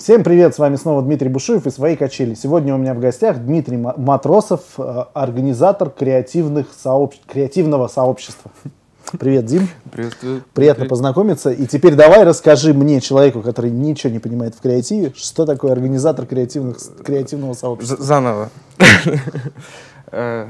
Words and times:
Всем 0.00 0.24
привет, 0.24 0.54
с 0.54 0.58
вами 0.58 0.76
снова 0.76 1.02
Дмитрий 1.02 1.28
Бушуев 1.28 1.66
и 1.66 1.70
свои 1.70 1.94
качели. 1.94 2.32
Сегодня 2.32 2.74
у 2.74 2.78
меня 2.78 2.94
в 2.94 3.00
гостях 3.00 3.36
Дмитрий 3.36 3.76
Матросов, 3.76 4.62
э, 4.78 5.04
организатор 5.12 5.90
креативных 5.90 6.68
сообщ... 6.72 7.18
креативного 7.26 7.86
сообщества. 7.86 8.50
Привет, 9.20 9.44
Дим. 9.44 9.68
Приветствую. 9.92 10.42
Приятно 10.54 10.84
Дмитрий. 10.84 10.88
познакомиться. 10.88 11.50
И 11.50 11.66
теперь 11.66 11.96
давай 11.96 12.24
расскажи 12.24 12.72
мне, 12.72 13.02
человеку, 13.02 13.42
который 13.42 13.70
ничего 13.70 14.10
не 14.10 14.20
понимает 14.20 14.54
в 14.54 14.62
креативе, 14.62 15.12
что 15.14 15.44
такое 15.44 15.72
организатор 15.72 16.24
креативных, 16.24 16.78
креативного 17.04 17.52
сообщества. 17.52 18.02
Заново. 18.02 18.48
Э, 20.12 20.48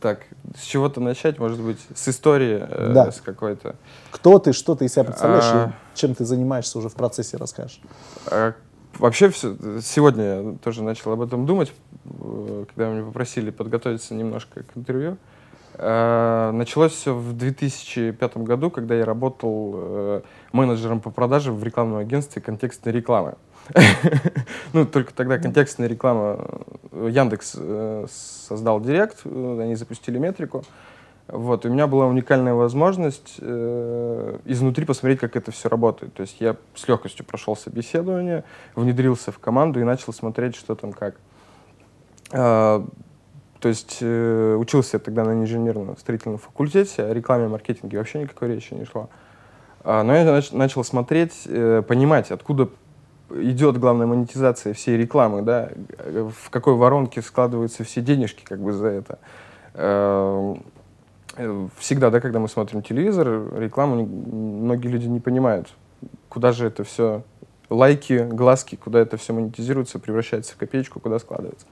так, 0.00 0.20
с 0.54 0.64
чего-то 0.64 1.00
начать, 1.00 1.38
может 1.38 1.60
быть, 1.60 1.78
с 1.94 2.08
истории, 2.08 2.60
э, 2.60 2.92
да. 2.92 3.10
с 3.10 3.22
какой-то. 3.22 3.76
Кто 4.10 4.38
ты, 4.38 4.52
что 4.52 4.74
ты 4.74 4.84
из 4.84 4.92
себя 4.92 5.04
представляешь, 5.04 5.44
а... 5.46 5.72
чем 5.94 6.14
ты 6.14 6.26
занимаешься 6.26 6.78
уже 6.78 6.90
в 6.90 6.94
процессе 6.94 7.38
расскажешь. 7.38 7.80
Вообще, 8.98 9.30
все, 9.30 9.56
сегодня 9.82 10.24
я 10.24 10.54
тоже 10.62 10.82
начал 10.82 11.12
об 11.12 11.22
этом 11.22 11.46
думать, 11.46 11.72
э, 12.04 12.64
когда 12.68 12.90
меня 12.90 13.04
попросили 13.04 13.50
подготовиться 13.50 14.14
немножко 14.14 14.62
к 14.62 14.76
интервью. 14.76 15.16
А, 15.74 16.50
началось 16.52 16.92
все 16.92 17.14
в 17.14 17.36
2005 17.36 18.38
году, 18.38 18.70
когда 18.70 18.96
я 18.96 19.04
работал 19.04 20.22
менеджером 20.52 21.00
по 21.00 21.10
продажам 21.10 21.56
в 21.56 21.62
рекламном 21.62 21.98
агентстве 21.98 22.42
контекстной 22.42 22.92
рекламы. 22.92 23.36
ну, 24.72 24.86
только 24.86 25.12
тогда 25.14 25.38
контекстная 25.38 25.88
реклама. 25.88 26.38
Э, 26.92 27.08
Яндекс 27.10 27.54
э, 27.56 28.06
создал 28.10 28.80
Директ, 28.80 29.20
э, 29.24 29.58
они 29.62 29.74
запустили 29.74 30.18
метрику. 30.18 30.64
Вот, 31.28 31.66
у 31.66 31.68
меня 31.68 31.86
была 31.86 32.06
уникальная 32.06 32.54
возможность 32.54 33.34
э, 33.38 34.38
изнутри 34.46 34.86
посмотреть, 34.86 35.20
как 35.20 35.36
это 35.36 35.50
все 35.50 35.68
работает. 35.68 36.14
То 36.14 36.22
есть 36.22 36.40
я 36.40 36.56
с 36.74 36.88
легкостью 36.88 37.26
прошел 37.26 37.54
собеседование, 37.54 38.44
внедрился 38.74 39.30
в 39.30 39.38
команду 39.38 39.78
и 39.78 39.84
начал 39.84 40.14
смотреть, 40.14 40.56
что 40.56 40.74
там 40.74 40.94
как. 40.94 41.16
Э, 42.32 42.82
то 43.60 43.68
есть 43.68 43.98
э, 44.00 44.54
учился 44.58 44.96
я 44.96 45.00
тогда 45.00 45.24
на 45.24 45.32
инженерном 45.32 45.98
строительном 45.98 46.38
факультете, 46.38 47.02
о 47.02 47.12
рекламе 47.12 47.44
и 47.44 47.48
маркетинге 47.48 47.98
вообще 47.98 48.20
никакой 48.20 48.48
речи 48.48 48.72
не 48.72 48.86
шло. 48.86 49.10
А, 49.84 50.02
но 50.04 50.16
я 50.16 50.24
нач 50.24 50.52
начал 50.52 50.82
смотреть, 50.82 51.42
э, 51.44 51.82
понимать, 51.86 52.30
откуда 52.30 52.70
идет 53.30 53.76
главная 53.76 54.06
монетизация 54.06 54.72
всей 54.72 54.96
рекламы, 54.96 55.42
да, 55.42 55.68
в 55.98 56.48
какой 56.48 56.74
воронке 56.74 57.20
складываются 57.20 57.84
все 57.84 58.00
денежки 58.00 58.42
как 58.44 58.60
бы 58.60 58.72
за 58.72 58.86
это. 58.86 59.18
Всегда, 61.78 62.10
да, 62.10 62.20
когда 62.20 62.40
мы 62.40 62.48
смотрим 62.48 62.82
телевизор, 62.82 63.28
рекламу 63.56 64.04
многие 64.04 64.88
люди 64.88 65.06
не 65.06 65.20
понимают, 65.20 65.68
куда 66.28 66.52
же 66.52 66.66
это 66.66 66.82
все, 66.82 67.22
лайки, 67.70 68.26
глазки, 68.28 68.76
куда 68.76 68.98
это 68.98 69.16
все 69.16 69.32
монетизируется, 69.32 69.98
превращается 69.98 70.54
в 70.54 70.56
копеечку, 70.56 71.00
куда 71.00 71.18
складывается. 71.18 71.66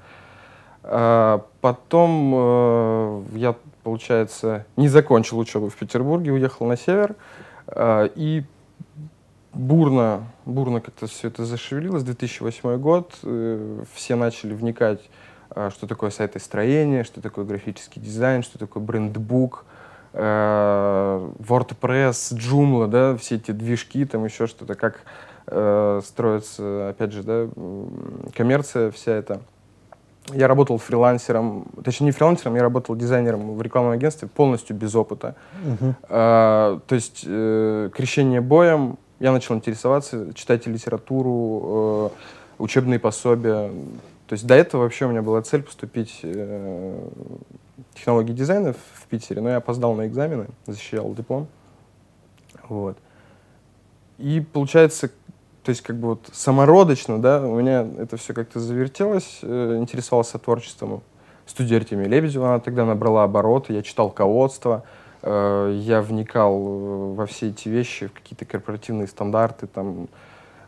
А 0.84 1.44
потом 1.60 2.32
э, 2.36 3.22
я, 3.34 3.56
получается, 3.82 4.66
не 4.76 4.88
закончил 4.88 5.38
учебу 5.38 5.68
в 5.68 5.74
Петербурге, 5.74 6.30
уехал 6.30 6.66
на 6.66 6.76
север 6.76 7.16
э, 7.66 8.08
и 8.14 8.44
бурно, 9.52 10.28
бурно 10.44 10.80
как-то 10.80 11.08
все 11.08 11.26
это 11.26 11.44
зашевелилось. 11.44 12.04
2008 12.04 12.76
год, 12.76 13.14
э, 13.24 13.82
все 13.94 14.14
начали 14.14 14.54
вникать, 14.54 15.00
что 15.70 15.86
такое 15.86 16.10
сайтостроение, 16.10 17.04
что 17.04 17.20
такое 17.20 17.44
графический 17.44 18.00
дизайн, 18.00 18.42
что 18.42 18.58
такое 18.58 18.82
брендбук, 18.82 19.64
э, 20.12 21.30
WordPress, 21.38 22.34
Joomla, 22.34 22.88
да, 22.88 23.16
все 23.16 23.36
эти 23.36 23.52
движки, 23.52 24.04
там 24.04 24.24
еще 24.24 24.46
что-то, 24.46 24.74
как 24.74 25.00
э, 25.46 26.00
строится, 26.04 26.90
опять 26.90 27.12
же, 27.12 27.22
да, 27.22 27.48
коммерция 28.34 28.90
вся 28.90 29.12
эта. 29.12 29.40
Я 30.32 30.48
работал 30.48 30.78
фрилансером, 30.78 31.66
точнее 31.84 32.06
не 32.06 32.10
фрилансером, 32.10 32.56
я 32.56 32.62
работал 32.62 32.96
дизайнером 32.96 33.54
в 33.54 33.62
рекламном 33.62 33.92
агентстве 33.92 34.26
полностью 34.26 34.74
без 34.74 34.94
опыта. 34.96 35.36
Uh-huh. 35.64 35.94
А, 36.08 36.80
то 36.86 36.94
есть 36.96 37.24
э, 37.24 37.90
крещение 37.94 38.40
боем, 38.40 38.98
я 39.20 39.30
начал 39.30 39.54
интересоваться, 39.54 40.34
читать 40.34 40.66
литературу, 40.66 42.10
э, 42.12 42.62
учебные 42.62 42.98
пособия. 42.98 43.70
То 44.26 44.32
есть 44.32 44.46
до 44.46 44.54
этого 44.54 44.82
вообще 44.82 45.06
у 45.06 45.08
меня 45.08 45.22
была 45.22 45.42
цель 45.42 45.62
поступить 45.62 46.20
э, 46.22 47.08
в 47.76 47.94
технологии 47.94 48.32
дизайна 48.32 48.72
в 48.72 49.06
Питере, 49.08 49.40
но 49.40 49.50
я 49.50 49.56
опоздал 49.56 49.94
на 49.94 50.06
экзамены, 50.06 50.48
защищал 50.66 51.14
диплом. 51.14 51.46
Вот. 52.68 52.98
И 54.18 54.44
получается, 54.52 55.08
то 55.62 55.70
есть 55.70 55.82
как 55.82 55.96
бы 55.96 56.08
вот 56.08 56.28
самородочно, 56.32 57.20
да, 57.20 57.40
у 57.40 57.60
меня 57.60 57.86
это 57.98 58.16
все 58.16 58.34
как-то 58.34 58.58
завертелось, 58.58 59.38
э, 59.42 59.76
интересовался 59.78 60.38
творчеством 60.38 61.02
студия 61.46 61.78
Артемия 61.78 62.08
Лебедева, 62.08 62.48
она 62.48 62.60
тогда 62.60 62.84
набрала 62.84 63.24
обороты, 63.24 63.72
я 63.72 63.82
читал 63.82 64.10
ководство, 64.10 64.84
Э, 65.22 65.72
я 65.74 66.02
вникал 66.02 66.54
э, 66.54 67.14
во 67.14 67.26
все 67.26 67.48
эти 67.48 67.68
вещи, 67.68 68.06
в 68.06 68.12
какие-то 68.12 68.44
корпоративные 68.44 69.08
стандарты, 69.08 69.66
там, 69.66 70.08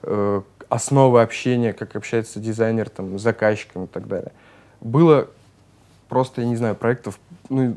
э, 0.02 0.42
основы 0.68 1.22
общения, 1.22 1.72
как 1.72 1.96
общается 1.96 2.40
дизайнер 2.40 2.88
там, 2.88 3.18
с 3.18 3.22
заказчиком 3.22 3.84
и 3.84 3.86
так 3.86 4.06
далее. 4.06 4.32
Было 4.80 5.28
просто, 6.08 6.42
я 6.42 6.46
не 6.46 6.56
знаю, 6.56 6.74
проектов, 6.74 7.18
ну, 7.48 7.76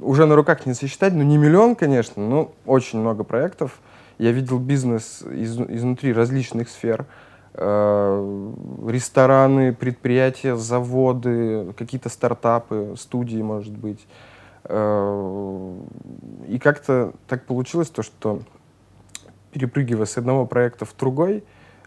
уже 0.00 0.26
на 0.26 0.34
руках 0.36 0.66
не 0.66 0.74
сосчитать, 0.74 1.12
ну, 1.14 1.22
не 1.22 1.36
миллион, 1.36 1.76
конечно, 1.76 2.26
но 2.26 2.52
очень 2.66 3.00
много 3.00 3.24
проектов. 3.24 3.80
Я 4.18 4.32
видел 4.32 4.58
бизнес 4.58 5.22
из, 5.22 5.58
изнутри 5.58 6.12
различных 6.12 6.68
сфер. 6.68 7.06
рестораны, 8.86 9.72
предприятия, 9.72 10.56
заводы, 10.56 11.72
какие-то 11.76 12.08
стартапы, 12.08 12.94
студии, 12.96 13.40
может 13.42 13.72
быть. 13.72 14.04
Э, 14.64 15.76
и 16.48 16.58
как-то 16.58 17.12
так 17.28 17.44
получилось 17.44 17.90
то, 17.90 18.02
что 18.02 18.40
перепрыгивая 19.52 20.06
с 20.06 20.18
одного 20.18 20.46
проекта 20.46 20.84
в 20.84 20.96
другой, 20.96 21.44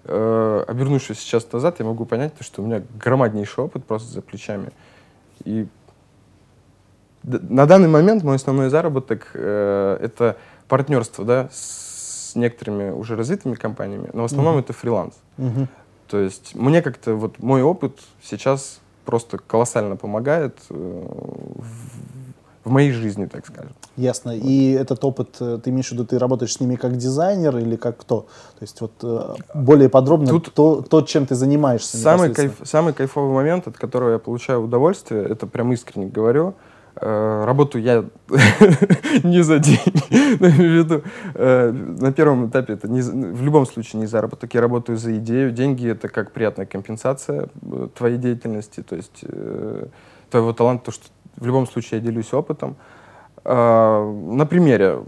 э, 0.07 0.63
обернувшись 0.67 1.19
сейчас 1.19 1.51
назад, 1.51 1.79
я 1.79 1.85
могу 1.85 2.05
понять, 2.05 2.33
то, 2.35 2.43
что 2.43 2.61
у 2.61 2.65
меня 2.65 2.83
громаднейший 3.01 3.63
опыт 3.63 3.85
просто 3.85 4.11
за 4.13 4.21
плечами. 4.21 4.71
И 5.43 5.67
на 7.23 7.65
данный 7.65 7.89
момент 7.89 8.23
мой 8.23 8.35
основной 8.35 8.69
заработок 8.69 9.31
э, 9.33 9.97
это 10.01 10.37
партнерство 10.67 11.25
да, 11.25 11.49
с 11.51 12.33
некоторыми 12.35 12.91
уже 12.91 13.15
развитыми 13.15 13.55
компаниями, 13.55 14.09
но 14.13 14.23
в 14.23 14.25
основном 14.25 14.57
mm-hmm. 14.57 14.61
это 14.61 14.73
фриланс. 14.73 15.13
Mm-hmm. 15.37 15.67
То 16.07 16.19
есть 16.19 16.55
мне 16.55 16.81
как-то 16.81 17.15
вот 17.15 17.39
мой 17.39 17.61
опыт 17.61 17.99
сейчас 18.21 18.79
просто 19.05 19.37
колоссально 19.37 19.95
помогает 19.95 20.57
э, 20.69 20.73
в 20.73 22.07
в 22.67 22.69
моей 22.69 22.91
жизни, 22.91 23.25
так 23.25 23.47
скажем. 23.47 23.73
Ясно. 23.97 24.35
Вот. 24.35 24.45
И 24.45 24.71
этот 24.71 25.03
опыт, 25.03 25.37
э, 25.39 25.59
ты 25.61 25.71
имеешь 25.71 25.89
в 25.89 25.91
виду, 25.93 26.05
ты 26.05 26.19
работаешь 26.19 26.53
с 26.53 26.59
ними 26.59 26.75
как 26.75 26.95
дизайнер 26.95 27.57
или 27.57 27.75
как 27.75 27.97
кто? 27.97 28.21
То 28.57 28.61
есть 28.61 28.79
вот 28.79 28.93
э, 29.01 29.35
более 29.55 29.89
подробно 29.89 30.27
Тут 30.27 30.53
то, 30.53 30.81
то, 30.87 31.01
чем 31.01 31.25
ты 31.25 31.33
занимаешься. 31.33 31.97
Самый, 31.97 32.33
кайф, 32.33 32.61
самый 32.63 32.93
кайфовый 32.93 33.33
момент, 33.33 33.67
от 33.67 33.77
которого 33.77 34.11
я 34.11 34.19
получаю 34.19 34.63
удовольствие, 34.63 35.23
это 35.23 35.47
прям 35.47 35.73
искренне 35.73 36.05
говорю, 36.05 36.53
э, 36.95 37.43
работаю 37.45 37.83
я 37.83 38.05
не 39.23 39.41
за 39.41 39.57
деньги, 39.57 40.43
виду, 40.45 41.01
на 41.33 42.13
первом 42.13 42.49
этапе 42.49 42.73
это 42.73 42.87
не, 42.87 43.01
в 43.01 43.41
любом 43.41 43.65
случае 43.65 44.01
не 44.01 44.05
заработок, 44.05 44.53
я 44.53 44.61
работаю 44.61 44.99
за 44.99 45.17
идею, 45.17 45.51
деньги 45.51 45.89
это 45.89 46.07
как 46.07 46.33
приятная 46.33 46.67
компенсация 46.67 47.49
твоей 47.95 48.17
деятельности, 48.17 48.83
то 48.83 48.95
есть 48.95 49.23
твоего 50.29 50.53
таланта, 50.53 50.85
то, 50.85 50.91
что 50.91 51.05
в 51.35 51.45
любом 51.47 51.67
случае 51.67 51.99
я 51.99 52.05
делюсь 52.05 52.31
опытом. 52.33 52.75
А, 53.43 54.03
на 54.11 54.45
примере. 54.45 54.99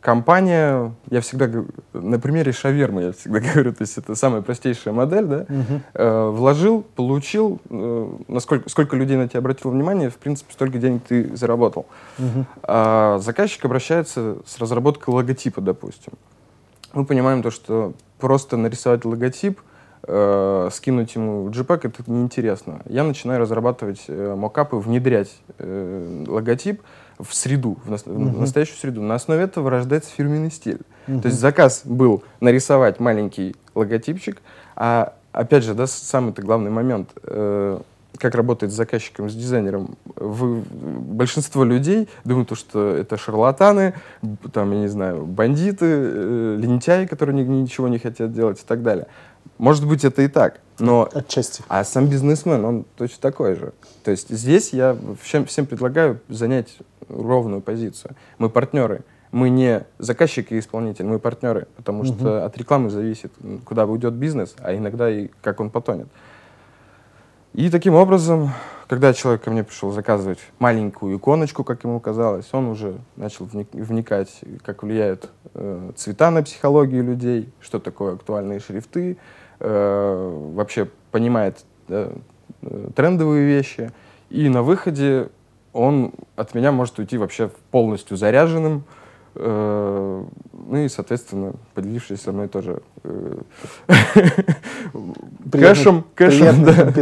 Компания, 0.00 0.92
я 1.10 1.20
всегда 1.20 1.50
на 1.92 2.18
примере 2.18 2.52
шавермы 2.52 3.02
я 3.02 3.12
всегда 3.12 3.40
говорю, 3.52 3.72
то 3.72 3.82
есть 3.82 3.98
это 3.98 4.14
самая 4.14 4.42
простейшая 4.42 4.94
модель, 4.94 5.24
да, 5.24 5.46
угу. 5.48 6.32
вложил, 6.32 6.82
получил, 6.82 7.60
э, 7.68 8.08
насколько 8.28 8.68
сколько 8.68 8.96
людей 8.96 9.16
на 9.16 9.28
тебя 9.28 9.40
обратило 9.40 9.70
внимание, 9.70 10.10
в 10.10 10.16
принципе, 10.16 10.52
столько 10.52 10.78
денег 10.78 11.02
ты 11.08 11.36
заработал. 11.36 11.86
Угу. 12.18 12.46
А 12.62 13.18
заказчик 13.18 13.64
обращается 13.64 14.36
с 14.46 14.58
разработкой 14.58 15.14
логотипа, 15.14 15.60
допустим. 15.60 16.12
Мы 16.92 17.04
понимаем 17.04 17.42
то, 17.42 17.50
что 17.50 17.92
просто 18.18 18.56
нарисовать 18.56 19.04
логотип 19.04 19.60
э, 20.02 20.68
скинуть 20.72 21.14
ему 21.14 21.48
JPEG, 21.48 21.80
это 21.82 22.10
неинтересно. 22.10 22.80
Я 22.86 23.04
начинаю 23.04 23.40
разрабатывать 23.40 24.04
э, 24.08 24.34
мокапы, 24.36 24.76
внедрять 24.76 25.30
э, 25.58 26.24
логотип 26.26 26.82
в 27.22 27.34
среду, 27.34 27.78
в, 27.84 27.90
на, 27.90 27.94
uh-huh. 27.94 28.36
в 28.36 28.40
настоящую 28.40 28.76
среду. 28.78 29.02
На 29.02 29.14
основе 29.14 29.44
этого 29.44 29.70
рождается 29.70 30.10
фирменный 30.10 30.50
стиль. 30.50 30.80
Uh-huh. 31.06 31.20
То 31.20 31.28
есть 31.28 31.40
заказ 31.40 31.82
был 31.84 32.22
нарисовать 32.40 33.00
маленький 33.00 33.56
логотипчик, 33.74 34.40
а 34.76 35.14
опять 35.32 35.64
же, 35.64 35.74
да, 35.74 35.86
самый-то 35.86 36.42
главный 36.42 36.70
момент. 36.70 37.10
Э, 37.22 37.80
как 38.18 38.34
работает 38.34 38.72
с 38.72 38.76
заказчиком, 38.76 39.30
с 39.30 39.34
дизайнером, 39.34 39.96
вы, 40.16 40.62
большинство 40.70 41.64
людей 41.64 42.08
думают, 42.24 42.56
что 42.56 42.94
это 42.94 43.16
шарлатаны, 43.16 43.94
там, 44.52 44.72
я 44.72 44.78
не 44.80 44.88
знаю, 44.88 45.24
бандиты, 45.24 45.86
э, 45.86 46.56
лентяи, 46.58 47.06
которые 47.06 47.42
ни, 47.42 47.48
ничего 47.48 47.88
не 47.88 47.98
хотят 47.98 48.32
делать 48.32 48.60
и 48.60 48.64
так 48.66 48.82
далее. 48.82 49.06
Может 49.58 49.86
быть, 49.86 50.04
это 50.04 50.22
и 50.22 50.28
так, 50.28 50.60
но... 50.78 51.08
Отчасти. 51.12 51.62
А 51.68 51.84
сам 51.84 52.08
бизнесмен, 52.08 52.64
он 52.64 52.84
точно 52.96 53.18
такой 53.20 53.54
же. 53.54 53.72
То 54.04 54.10
есть 54.10 54.28
здесь 54.28 54.72
я 54.72 54.96
всем, 55.22 55.46
всем 55.46 55.66
предлагаю 55.66 56.20
занять 56.28 56.76
ровную 57.10 57.60
позицию. 57.60 58.14
Мы 58.38 58.48
партнеры. 58.48 59.02
Мы 59.32 59.48
не 59.48 59.84
заказчик 59.98 60.50
и 60.50 60.58
исполнитель, 60.58 61.04
мы 61.04 61.20
партнеры, 61.20 61.68
потому 61.76 62.04
что 62.04 62.14
угу. 62.14 62.44
от 62.44 62.58
рекламы 62.58 62.90
зависит, 62.90 63.32
куда 63.64 63.86
уйдет 63.86 64.14
бизнес, 64.14 64.56
а 64.58 64.74
иногда 64.74 65.08
и 65.08 65.28
как 65.40 65.60
он 65.60 65.70
потонет. 65.70 66.08
И 67.52 67.68
таким 67.68 67.94
образом, 67.94 68.50
когда 68.86 69.12
человек 69.12 69.42
ко 69.42 69.50
мне 69.50 69.64
пришел 69.64 69.90
заказывать 69.90 70.38
маленькую 70.60 71.16
иконочку, 71.16 71.64
как 71.64 71.82
ему 71.82 71.98
казалось, 71.98 72.48
он 72.52 72.66
уже 72.66 72.98
начал 73.16 73.44
вникать, 73.44 74.40
как 74.64 74.84
влияют 74.84 75.30
э, 75.54 75.90
цвета 75.96 76.30
на 76.30 76.44
психологию 76.44 77.02
людей, 77.02 77.52
что 77.60 77.80
такое 77.80 78.14
актуальные 78.14 78.60
шрифты, 78.60 79.16
э, 79.58 80.52
вообще 80.54 80.88
понимает 81.10 81.64
да, 81.88 82.10
э, 82.62 82.88
трендовые 82.94 83.46
вещи. 83.46 83.90
И 84.28 84.48
на 84.48 84.62
выходе 84.62 85.28
он 85.72 86.12
от 86.36 86.54
меня 86.54 86.72
может 86.72 86.98
уйти 86.98 87.18
вообще 87.18 87.50
полностью 87.70 88.16
заряженным, 88.16 88.84
э, 89.34 90.24
ну 90.52 90.76
и, 90.76 90.88
соответственно, 90.88 91.52
поделившись 91.74 92.22
со 92.22 92.32
мной 92.32 92.48
тоже 92.48 92.82
э, 93.04 93.38
кэшем, 95.52 96.04
кэшем, 96.14 96.64
да. 96.64 96.92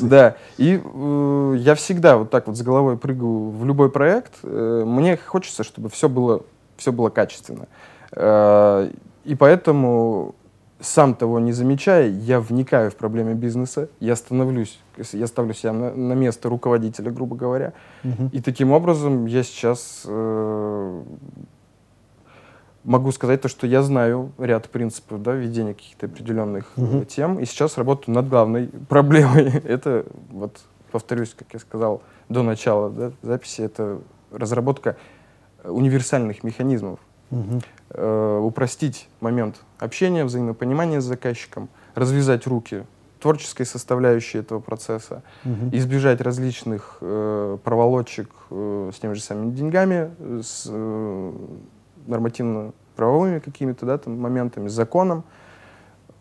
да. 0.00 0.36
И 0.56 0.80
э, 0.82 1.54
я 1.58 1.74
всегда 1.74 2.18
вот 2.18 2.30
так 2.30 2.46
вот 2.46 2.56
с 2.56 2.62
головой 2.62 2.96
прыгаю 2.96 3.50
в 3.50 3.64
любой 3.64 3.90
проект. 3.90 4.34
Э, 4.42 4.84
мне 4.86 5.16
хочется, 5.16 5.64
чтобы 5.64 5.88
все 5.88 6.08
было, 6.08 6.42
все 6.76 6.92
было 6.92 7.08
качественно. 7.08 7.66
Э, 8.12 8.90
и 9.24 9.34
поэтому 9.34 10.34
сам 10.80 11.14
того 11.14 11.40
не 11.40 11.52
замечая, 11.52 12.08
я 12.08 12.40
вникаю 12.40 12.90
в 12.90 12.96
проблемы 12.96 13.34
бизнеса, 13.34 13.88
я 14.00 14.14
становлюсь, 14.14 14.78
я 15.12 15.26
ставлю 15.26 15.52
себя 15.54 15.72
на, 15.72 15.92
на 15.92 16.12
место 16.12 16.48
руководителя, 16.48 17.10
грубо 17.10 17.36
говоря, 17.36 17.72
угу. 18.04 18.30
и 18.32 18.40
таким 18.40 18.70
образом 18.70 19.26
я 19.26 19.42
сейчас 19.42 20.04
э, 20.06 21.02
могу 22.84 23.10
сказать 23.10 23.40
то, 23.40 23.48
что 23.48 23.66
я 23.66 23.82
знаю 23.82 24.32
ряд 24.38 24.68
принципов 24.70 25.22
да, 25.22 25.32
ведения 25.32 25.74
каких-то 25.74 26.06
определенных 26.06 26.70
угу. 26.76 27.04
тем, 27.04 27.40
и 27.40 27.44
сейчас 27.44 27.76
работаю 27.76 28.14
над 28.14 28.28
главной 28.28 28.68
проблемой. 28.88 29.52
это 29.64 30.06
вот 30.30 30.60
повторюсь, 30.92 31.34
как 31.36 31.48
я 31.52 31.58
сказал 31.58 32.02
до 32.28 32.42
начала 32.42 32.88
да, 32.90 33.12
записи, 33.22 33.62
это 33.62 33.98
разработка 34.30 34.96
универсальных 35.64 36.44
механизмов 36.44 37.00
угу. 37.30 37.60
э, 37.90 38.40
упростить 38.44 39.08
момент 39.20 39.56
общения, 39.78 40.24
взаимопонимания 40.24 41.00
с 41.00 41.04
заказчиком, 41.04 41.68
развязать 41.94 42.46
руки 42.46 42.84
творческой 43.20 43.66
составляющей 43.66 44.38
этого 44.38 44.60
процесса, 44.60 45.22
угу. 45.44 45.70
избежать 45.72 46.20
различных 46.20 46.98
э, 47.00 47.58
проволочек 47.64 48.30
э, 48.50 48.90
с 48.94 48.98
теми 48.98 49.14
же 49.14 49.20
самыми 49.20 49.54
деньгами, 49.54 50.10
с 50.42 50.66
э, 50.68 51.32
нормативно-правовыми 52.06 53.40
какими-то 53.40 53.86
да, 53.86 53.98
там, 53.98 54.18
моментами, 54.18 54.68
с 54.68 54.72
законом, 54.72 55.24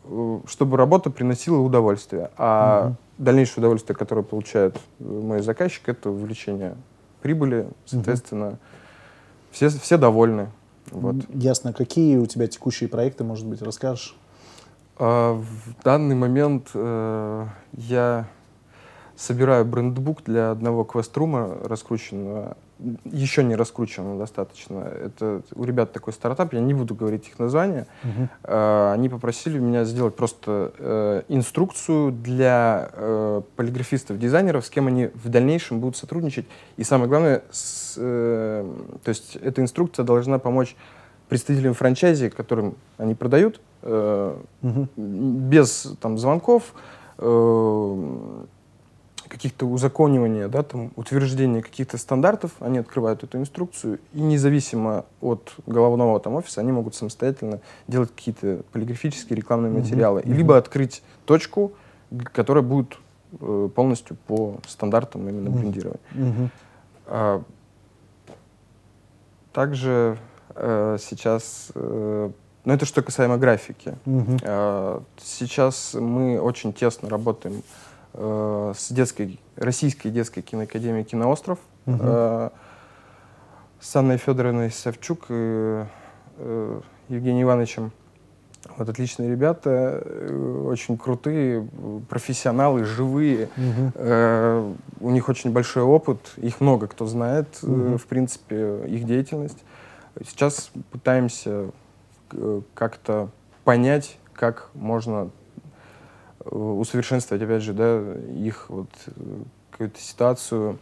э, 0.06 0.40
чтобы 0.48 0.78
работа 0.78 1.10
приносила 1.10 1.60
удовольствие. 1.60 2.32
А 2.38 2.88
угу. 2.88 2.96
дальнейшее 3.20 3.60
удовольствие, 3.60 3.96
которое 3.96 4.24
получает 4.24 4.78
мой 5.00 5.42
заказчик, 5.42 5.88
это 5.90 6.10
увеличение 6.10 6.76
прибыли, 7.22 7.68
соответственно, 7.86 8.48
угу. 8.48 8.58
все, 9.52 9.70
все 9.70 9.98
довольны. 9.98 10.50
Вот. 10.92 11.16
Ясно. 11.34 11.74
Какие 11.74 12.18
у 12.18 12.26
тебя 12.26 12.48
текущие 12.48 12.90
проекты, 12.90 13.24
может 13.24 13.46
быть, 13.46 13.62
расскажешь? 13.62 14.16
А, 14.98 15.34
в 15.34 15.84
данный 15.84 16.16
момент 16.16 16.70
э, 16.74 17.46
я 17.74 18.28
собираю 19.16 19.66
брендбук 19.66 20.24
для 20.24 20.52
одного 20.52 20.84
квеструма 20.84 21.58
раскрученного, 21.64 22.58
еще 23.06 23.44
не 23.44 23.56
раскрученного 23.56 24.20
достаточно. 24.20 24.80
Это 24.80 25.42
у 25.56 25.64
ребят 25.64 25.94
такой 25.94 26.14
стартап, 26.14 26.54
я 26.54 26.60
не 26.60 26.74
буду 26.74 26.96
говорить 26.96 27.28
их 27.28 27.40
название. 27.40 27.88
Uh-huh. 28.04 28.30
Э, 28.44 28.94
они 28.94 29.10
попросили 29.10 29.60
меня 29.60 29.84
сделать 29.84 30.16
просто 30.16 30.74
э, 30.78 31.22
инструкцию 31.28 32.12
для 32.12 32.90
э, 32.94 33.42
полиграфистов, 33.56 34.20
дизайнеров, 34.20 34.66
с 34.66 34.70
кем 34.70 34.88
они 34.88 35.10
в 35.14 35.30
дальнейшем 35.30 35.80
будут 35.80 35.98
сотрудничать. 35.98 36.46
И 36.78 36.84
самое 36.84 37.10
главное, 37.10 37.44
с, 37.52 37.96
э, 37.98 38.72
то 39.04 39.10
есть 39.10 39.36
эта 39.38 39.62
инструкция 39.62 40.06
должна 40.06 40.40
помочь 40.40 40.76
представителям 41.30 41.74
франчайзи, 41.74 42.30
которым 42.30 42.76
они 42.98 43.16
продают, 43.16 43.60
э, 43.82 44.36
uh-huh. 44.62 44.88
без 44.96 45.94
там 46.00 46.18
звонков. 46.18 46.74
Э, 47.18 48.46
каких-то 49.28 49.66
узаконивания, 49.66 50.48
да, 50.48 50.64
там, 50.64 50.92
утверждения 50.96 51.62
каких-то 51.62 51.98
стандартов, 51.98 52.52
они 52.60 52.80
открывают 52.80 53.24
эту 53.24 53.38
инструкцию, 53.38 54.00
и 54.14 54.20
независимо 54.22 55.06
от 55.22 55.54
головного 55.66 56.20
там, 56.20 56.36
офиса, 56.36 56.62
они 56.62 56.72
могут 56.72 56.96
самостоятельно 56.96 57.60
делать 57.88 58.12
какие-то 58.16 58.62
полиграфические 58.72 59.38
рекламные 59.38 59.72
mm-hmm. 59.72 59.80
материалы, 59.80 60.22
mm-hmm. 60.22 60.34
либо 60.34 60.58
открыть 60.58 61.04
точку, 61.26 61.74
которая 62.34 62.64
будет 62.64 62.98
э, 63.40 63.70
полностью 63.76 64.18
по 64.28 64.58
стандартам 64.68 65.28
именно 65.28 65.50
mm-hmm. 65.50 65.60
брендирования. 65.60 66.00
Mm-hmm. 66.14 66.50
А, 67.08 67.44
также 69.54 70.18
э, 70.56 70.98
сейчас, 71.00 71.72
э, 71.76 72.32
ну 72.66 72.74
это 72.74 72.86
что 72.86 73.02
касаемо 73.02 73.38
графики, 73.38 73.98
mm-hmm. 74.06 74.40
а, 74.44 75.04
сейчас 75.18 75.94
мы 75.94 76.40
очень 76.40 76.74
тесно 76.74 77.10
работаем 77.10 77.64
э, 78.14 78.74
с 78.76 78.92
детской, 78.92 79.40
российской 79.56 80.10
детской 80.10 80.42
киноакадемией 80.42 81.04
«Киноостров», 81.04 81.60
угу. 81.86 81.98
э, 82.00 82.50
с 83.80 83.96
Анной 83.96 84.18
Федоровной 84.18 84.72
Савчук 84.72 85.26
и 85.30 85.86
э, 86.38 86.82
Евгением 87.10 87.44
Ивановичем. 87.44 87.92
Вот 88.76 88.90
отличные 88.90 89.32
ребята, 89.32 90.02
э, 90.04 90.64
очень 90.66 90.98
крутые, 90.98 91.68
профессионалы, 92.10 92.84
живые. 92.84 93.50
Угу. 93.56 93.92
Э, 93.96 94.74
у 95.00 95.10
них 95.10 95.30
очень 95.30 95.52
большой 95.52 95.84
опыт, 95.84 96.20
их 96.38 96.60
много 96.60 96.88
кто 96.88 97.06
знает, 97.06 97.48
угу. 97.62 97.94
э, 97.94 97.98
в 97.98 98.06
принципе, 98.08 98.84
их 98.88 99.06
деятельность. 99.06 99.64
Сейчас 100.26 100.72
пытаемся 100.92 101.72
э, 102.32 102.62
как-то 102.74 103.30
понять, 103.64 104.18
как 104.34 104.70
можно 104.74 105.30
усовершенствовать, 106.50 107.44
опять 107.44 107.62
же, 107.62 107.74
да, 107.74 108.02
их 108.34 108.66
вот 108.70 108.90
э, 109.08 109.12
какую-то 109.72 110.00
ситуацию. 110.00 110.80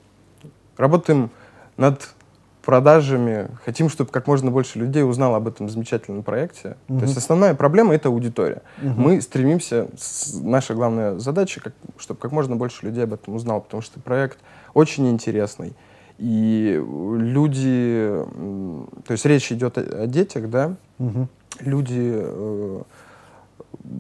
Работаем 0.78 1.30
над 1.78 2.14
продажами, 2.66 3.48
хотим, 3.64 3.90
чтобы 3.90 4.10
как 4.10 4.28
можно 4.28 4.50
больше 4.50 4.80
людей 4.80 5.04
узнало 5.04 5.38
об 5.38 5.48
этом 5.48 5.70
замечательном 5.70 6.24
проекте. 6.24 6.76
Угу. 6.90 7.00
То 7.00 7.06
есть 7.06 7.18
основная 7.18 7.54
проблема— 7.54 7.94
это 7.96 8.10
аудитория. 8.10 8.64
Угу. 8.82 9.02
Мы 9.02 9.22
стремимся, 9.22 9.88
наша 10.42 10.74
главная 10.74 11.20
задача, 11.20 11.62
как, 11.62 11.74
чтобы 11.98 12.20
как 12.20 12.32
можно 12.32 12.56
больше 12.56 12.86
людей 12.86 13.04
об 13.04 13.14
этом 13.14 13.36
узнало, 13.36 13.60
потому 13.60 13.82
что 13.82 14.00
проект 14.00 14.40
очень 14.74 15.08
интересный. 15.10 15.74
И 16.18 16.82
люди, 17.20 18.10
то 19.06 19.12
есть 19.12 19.26
речь 19.26 19.52
идет 19.52 19.78
о, 19.78 19.82
о 20.04 20.08
детях, 20.08 20.50
да, 20.50 20.76
угу. 20.98 21.28
люди 21.60 22.14
э, 22.16 22.82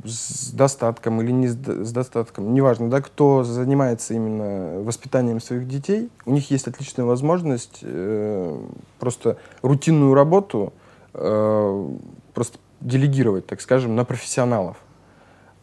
с 0.06 0.52
достатком 0.52 1.22
или 1.22 1.32
не 1.32 1.48
с 1.48 1.92
достатком, 1.92 2.54
неважно, 2.54 2.90
да, 2.90 3.02
кто 3.02 3.44
занимается 3.44 4.14
именно 4.14 4.82
воспитанием 4.82 5.40
своих 5.40 5.68
детей, 5.68 6.10
у 6.26 6.32
них 6.32 6.50
есть 6.52 6.68
отличная 6.68 7.06
возможность 7.06 7.80
э, 7.82 8.60
просто 9.00 9.38
рутинную 9.62 10.14
работу 10.14 10.74
э, 11.14 11.90
просто 12.34 12.58
делегировать, 12.82 13.48
так 13.48 13.62
скажем, 13.62 13.96
на 13.96 14.06
профессионалов. 14.06 14.78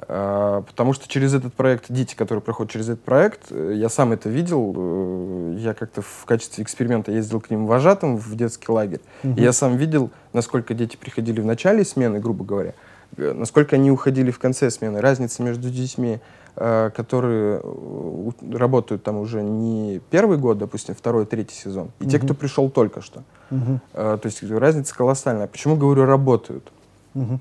Э, 0.09 0.63
потому 0.67 0.93
что 0.93 1.09
через 1.09 1.35
этот 1.35 1.55
проект, 1.55 1.87
дети, 1.89 2.15
которые 2.15 2.43
проходят 2.43 2.73
через 2.73 2.89
этот 2.89 3.05
проект, 3.05 3.51
э, 3.51 3.75
я 3.77 3.89
сам 3.89 4.13
это 4.13 4.29
видел, 4.29 4.75
э, 4.77 5.57
я 5.59 5.75
как-то 5.75 6.03
в 6.03 6.25
качестве 6.27 6.65
эксперимента 6.65 7.13
ездил 7.13 7.41
к 7.41 7.51
ним 7.51 7.67
вожатым 7.67 8.17
в 8.17 8.35
детский 8.35 8.71
лагерь, 8.71 9.01
угу. 9.23 9.35
и 9.39 9.43
я 9.43 9.53
сам 9.53 9.77
видел, 9.77 10.11
насколько 10.33 10.75
дети 10.75 10.97
приходили 10.97 11.41
в 11.41 11.47
начале 11.47 11.85
смены, 11.85 12.19
грубо 12.19 12.45
говоря, 12.45 12.75
Э, 12.75 12.92
насколько 13.17 13.77
они 13.77 13.91
уходили 13.91 14.31
в 14.31 14.39
конце 14.39 14.71
смены, 14.71 15.01
разница 15.01 15.43
между 15.43 15.71
детьми, 15.71 16.21
э, 16.57 16.91
которые 16.95 17.61
э, 17.63 18.31
работают 18.53 19.03
там 19.03 19.19
уже 19.19 19.43
не 19.43 20.01
первый 20.11 20.39
год, 20.39 20.59
допустим, 20.59 20.95
второй, 20.95 21.27
третий 21.27 21.55
сезон, 21.55 21.91
и 22.01 22.05
угу. 22.05 22.11
те, 22.11 22.19
кто 22.19 22.35
пришел 22.35 22.71
только 22.71 23.01
что. 23.01 23.23
Угу. 23.51 23.81
То 23.93 24.21
есть 24.25 24.43
разница 24.43 24.95
колоссальная. 24.95 25.47
Почему 25.47 25.77
говорю 25.77 26.07
работают? 26.07 26.73
Угу. 27.15 27.41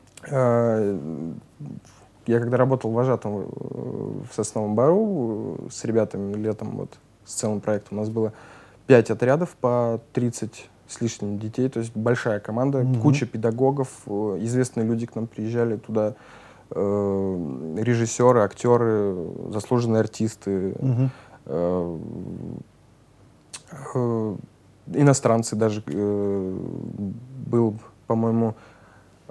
Я 2.27 2.39
когда 2.39 2.57
работал 2.57 2.91
вожатым 2.91 3.47
в 3.49 4.29
Сосновом 4.33 4.75
Бару 4.75 5.57
с 5.71 5.83
ребятами 5.85 6.35
летом, 6.35 6.71
вот 6.71 6.97
с 7.25 7.33
целым 7.33 7.61
проектом, 7.61 7.97
у 7.97 8.01
нас 8.01 8.09
было 8.09 8.33
пять 8.87 9.09
отрядов 9.09 9.55
по 9.59 10.01
30 10.13 10.69
с 10.91 11.01
лишним 11.01 11.39
детей, 11.39 11.69
то 11.69 11.79
есть 11.79 11.95
большая 11.95 12.39
команда, 12.39 12.79
угу. 12.79 12.99
куча 12.99 13.25
педагогов, 13.25 13.87
э, 14.05 14.37
известные 14.41 14.85
люди 14.85 15.05
к 15.05 15.15
нам 15.15 15.27
приезжали 15.27 15.77
туда 15.77 16.15
э, 16.69 17.75
режиссеры, 17.77 18.41
актеры, 18.41 19.15
заслуженные 19.51 20.01
артисты, 20.01 20.75
Мгм. 20.79 21.09
э, 21.45 21.97
э, 23.95 24.35
иностранцы 24.93 25.55
даже. 25.55 25.83
э, 25.85 26.57
был, 27.45 27.75
по-моему, 28.07 28.55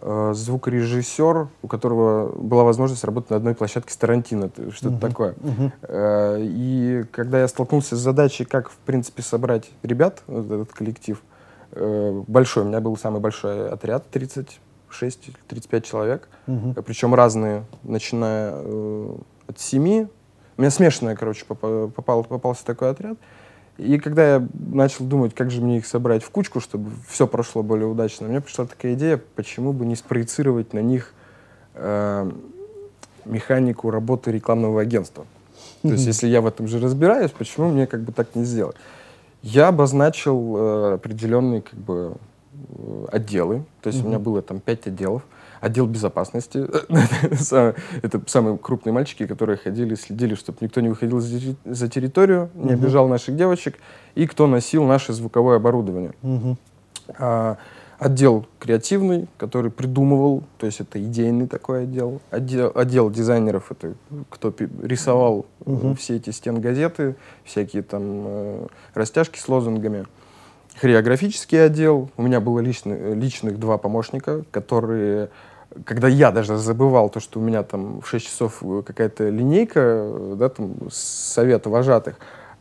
э, 0.03 0.33
звукорежиссер, 0.35 1.49
у 1.63 1.69
которого 1.69 2.33
была 2.37 2.65
возможность 2.65 3.05
работать 3.05 3.31
на 3.31 3.37
одной 3.37 3.55
площадке 3.55 3.93
с 3.93 3.97
Тарантино, 3.97 4.51
что-то 4.71 4.91
Мгм. 4.93 5.01
такое. 5.01 5.35
Мгм. 5.41 5.73
Э, 5.83 6.39
И 6.41 7.05
когда 7.13 7.41
я 7.41 7.49
столкнулся 7.49 7.97
с 7.97 7.99
задачей, 8.01 8.45
как, 8.45 8.71
в 8.71 8.77
принципе, 8.77 9.23
собрать 9.23 9.71
ребят, 9.83 10.23
вот 10.27 10.47
этот 10.47 10.73
коллектив, 10.73 11.23
большой, 11.75 12.65
у 12.65 12.67
меня 12.67 12.81
был 12.81 12.97
самый 12.97 13.21
большой 13.21 13.69
отряд, 13.71 14.05
36-35 14.91 15.81
человек, 15.83 16.29
Мгм. 16.47 16.75
причем 16.83 17.15
разные, 17.15 17.65
начиная 17.83 18.53
э, 18.55 19.17
от 19.49 19.61
7. 19.61 20.07
У 20.57 20.61
меня 20.61 20.71
смешанная, 20.71 21.17
короче, 21.17 21.45
попа- 21.47 21.89
попал, 21.89 22.25
попался 22.25 22.65
такой 22.65 22.91
отряд. 22.91 23.17
И 23.79 23.99
когда 23.99 24.35
я 24.35 24.47
начал 24.53 25.05
думать, 25.07 25.35
как 25.35 25.51
же 25.51 25.63
мне 25.63 25.79
их 25.79 25.87
собрать 25.87 26.23
в 26.23 26.31
кучку, 26.31 26.61
чтобы 26.61 26.91
все 27.09 27.27
прошло 27.27 27.63
более 27.63 27.87
удачно, 27.87 28.29
мне 28.29 28.41
пришла 28.41 28.67
такая 28.67 28.93
идея, 28.95 29.17
почему 29.37 29.73
бы 29.73 29.87
не 29.87 29.97
спроецировать 29.97 30.75
на 30.75 30.81
них 30.81 31.15
э, 31.75 32.31
механику 33.25 33.91
работы 33.91 34.33
рекламного 34.33 34.83
агентства. 34.83 35.25
То 35.83 35.89
есть, 35.89 36.05
если 36.07 36.27
я 36.27 36.43
в 36.43 36.47
этом 36.47 36.69
же 36.69 36.79
разбираюсь, 36.79 37.31
почему 37.31 37.71
мне 37.71 37.87
как 37.87 38.03
бы 38.03 38.13
так 38.13 38.35
не 38.35 38.45
сделать? 38.45 38.77
Я 39.43 39.69
обозначил 39.69 40.57
э, 40.57 40.95
определенные 40.95 41.63
как 41.63 41.79
бы 41.79 42.15
э, 42.53 43.07
отделы. 43.13 43.65
То 43.81 43.89
есть 43.89 44.01
у 44.05 44.09
меня 44.09 44.19
было 44.19 44.43
там 44.43 44.61
пять 44.61 44.87
отделов. 44.87 45.23
Отдел 45.61 45.87
безопасности. 45.87 46.67
Это 48.03 48.23
самые 48.27 48.57
крупные 48.59 48.93
мальчики, 48.93 49.27
которые 49.27 49.57
ходили, 49.59 49.95
следили, 49.95 50.35
чтобы 50.35 50.59
никто 50.63 50.81
не 50.81 50.89
выходил 50.89 51.21
за 51.21 51.37
терри- 51.37 51.57
за 51.65 51.89
территорию, 51.89 52.51
не 52.55 52.73
обижал 52.73 53.09
наших 53.09 53.37
девочек, 53.37 53.79
и 54.15 54.27
кто 54.27 54.47
носил 54.47 54.85
наше 54.85 55.13
звуковое 55.13 55.57
оборудование. 55.57 56.13
Отдел 58.01 58.47
креативный, 58.59 59.29
который 59.37 59.71
придумывал, 59.71 60.43
то 60.57 60.65
есть 60.65 60.81
это 60.81 60.99
идейный 61.05 61.47
такой 61.47 61.83
отдел. 61.83 62.23
Отдел, 62.31 62.73
отдел 62.75 63.11
дизайнеров, 63.11 63.71
это 63.71 63.93
кто 64.31 64.55
рисовал 64.83 65.45
Мгм. 65.67 65.97
все 65.97 66.17
эти 66.17 66.31
стенгазеты, 66.31 67.17
всякие 67.45 67.83
там 67.83 68.03
э, 68.25 68.67
растяжки 68.95 69.39
с 69.39 69.47
лозунгами. 69.47 70.07
Хореографический 70.81 71.63
отдел. 71.63 72.09
У 72.17 72.23
меня 72.23 72.41
было 72.41 72.61
лично, 72.61 73.13
личных 73.13 73.61
два 73.61 73.77
помощника, 73.77 74.45
которые, 74.51 75.29
когда 75.85 76.09
я 76.09 76.31
даже 76.31 76.57
забывал 76.57 77.11
то, 77.11 77.21
что 77.21 77.39
у 77.39 77.43
меня 77.43 77.63
там 77.65 78.01
в 78.01 78.09
6 78.09 78.25
часов 78.25 78.63
э, 78.63 78.83
какая-то 78.87 79.29
линейка, 79.29 79.81
э, 79.85 80.35
да, 80.39 80.49
там, 80.49 80.75
совета 80.91 81.69
вожатых, 81.69 82.17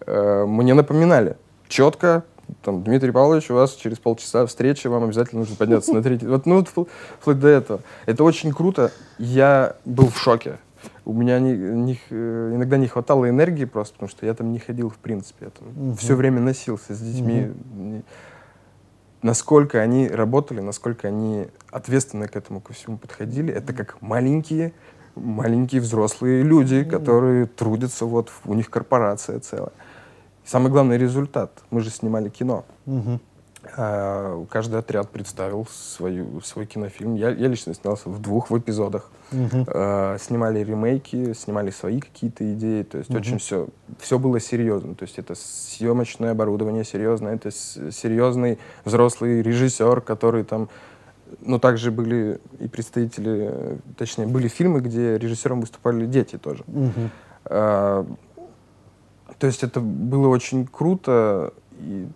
э, 0.05 0.43
мне 0.45 0.73
напоминали 0.73 1.37
четко, 1.69 2.25
там, 2.63 2.83
Дмитрий 2.83 3.11
Павлович, 3.11 3.49
у 3.51 3.55
вас 3.55 3.73
через 3.75 3.99
полчаса 3.99 4.45
встреча, 4.45 4.89
вам 4.89 5.03
обязательно 5.05 5.39
нужно 5.41 5.55
подняться 5.55 5.93
на 5.93 6.01
третий. 6.03 6.27
Вот, 6.27 6.45
ну, 6.45 6.55
вот 6.57 6.67
впл- 6.73 6.87
вплоть 7.19 7.39
до 7.39 7.47
этого. 7.47 7.79
Это 8.05 8.23
очень 8.23 8.53
круто. 8.53 8.91
Я 9.17 9.75
был 9.85 10.07
в 10.09 10.17
шоке. 10.17 10.57
У 11.05 11.13
меня 11.13 11.39
не, 11.39 11.53
не- 11.53 11.99
э, 12.09 12.51
иногда 12.55 12.77
не 12.77 12.87
хватало 12.87 13.27
энергии 13.29 13.65
просто, 13.65 13.93
потому 13.95 14.09
что 14.09 14.25
я 14.25 14.33
там 14.33 14.51
не 14.51 14.59
ходил 14.59 14.89
в 14.89 14.97
принципе. 14.97 15.45
Я 15.45 15.51
там 15.51 15.67
Мгм. 15.87 15.95
все 15.97 16.15
время 16.15 16.39
носился 16.39 16.93
с 16.93 16.99
детьми. 16.99 17.51
Не- 17.75 18.03
Насколько 19.21 19.81
они 19.81 20.07
работали, 20.07 20.61
насколько 20.61 21.09
они 21.09 21.47
ответственно 21.71 22.29
к 22.29 22.37
этому 22.37 22.61
ко 22.61 22.71
всему 22.71 22.97
подходили, 22.97 23.53
это 23.53 23.73
как 23.73 24.01
маленькие, 24.01 24.71
маленькие 25.15 25.81
взрослые 25.81 26.41
люди, 26.43 26.85
которые 26.85 27.45
трудятся, 27.47 28.05
вот 28.05 28.31
у 28.45 28.53
них 28.53 28.69
корпорация 28.69 29.39
целая. 29.41 29.73
Самый 30.49 30.71
главный 30.71 30.97
результат. 30.97 31.51
Мы 31.69 31.81
же 31.81 31.91
снимали 31.91 32.29
кино. 32.29 32.65
Мгм. 32.87 33.19
А, 33.77 34.43
Каждый 34.49 34.79
отряд 34.79 35.07
представил 35.11 35.67
свою, 35.71 36.41
свой 36.41 36.65
кинофильм. 36.65 37.13
Я, 37.13 37.29
я 37.29 37.47
лично 37.47 37.75
снялся 37.75 38.09
в 38.09 38.19
двух 38.19 38.49
в 38.49 38.57
эпизодах. 38.57 39.11
Мгм. 39.31 39.65
А, 39.67 40.17
Снимали 40.17 40.63
ремейки, 40.63 41.33
снимали 41.33 41.69
свои 41.69 41.99
какие-то 41.99 42.51
идеи. 42.53 42.81
То 42.81 42.97
есть 42.97 43.11
Мгм. 43.11 43.19
очень 43.19 43.37
все, 43.37 43.67
все 43.99 44.17
было 44.17 44.39
серьезно. 44.39 44.95
То 44.95 45.03
есть 45.03 45.19
это 45.19 45.35
съемочное 45.35 46.31
оборудование 46.31 46.83
серьезное, 46.83 47.35
это 47.35 47.51
серьезный 47.51 48.57
взрослый 48.85 49.43
режиссер, 49.43 50.01
который 50.01 50.43
там... 50.45 50.67
Ну, 51.41 51.59
также 51.59 51.91
были 51.91 52.41
и 52.59 52.67
представители, 52.67 53.77
точнее, 53.97 54.25
были 54.25 54.47
фильмы, 54.47 54.79
где 54.79 55.15
режиссером 55.15 55.61
выступали 55.61 56.07
дети 56.07 56.39
тоже. 56.39 56.63
Мгм. 56.65 57.11
А, 57.45 58.03
То 59.39 59.47
есть 59.47 59.63
это 59.63 59.79
было 59.79 60.27
очень 60.27 60.67
круто. 60.67 61.53
И 61.79 62.07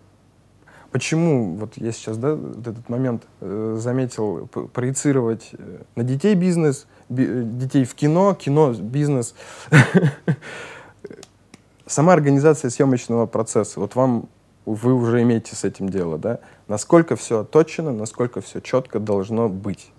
почему, 0.92 1.56
вот 1.56 1.76
я 1.76 1.90
сейчас, 1.90 2.18
да, 2.18 2.34
вот 2.34 2.66
этот 2.66 2.88
момент 2.88 3.24
э, 3.40 3.76
заметил, 3.80 4.46
проецировать 4.46 5.50
э, 5.52 5.82
на 5.96 6.04
детей 6.04 6.34
бизнес, 6.34 6.86
би- 7.08 7.26
э, 7.26 7.42
детей 7.44 7.84
в 7.84 7.94
кино, 7.94 8.34
кино, 8.34 8.74
бизнес. 8.74 9.34
Сама 11.86 12.12
организация 12.12 12.70
съемочного 12.70 13.26
процесса. 13.26 13.80
Вот 13.80 13.94
вам, 13.94 14.28
вы 14.66 14.92
уже 14.94 15.22
имеете 15.22 15.56
с 15.56 15.64
этим 15.64 15.88
дело, 15.88 16.18
да? 16.18 16.40
Насколько 16.68 17.16
все 17.16 17.40
отточено, 17.40 17.90
насколько 17.92 18.42
все 18.42 18.60
четко 18.60 19.00
должно 19.00 19.48
быть. 19.48 19.90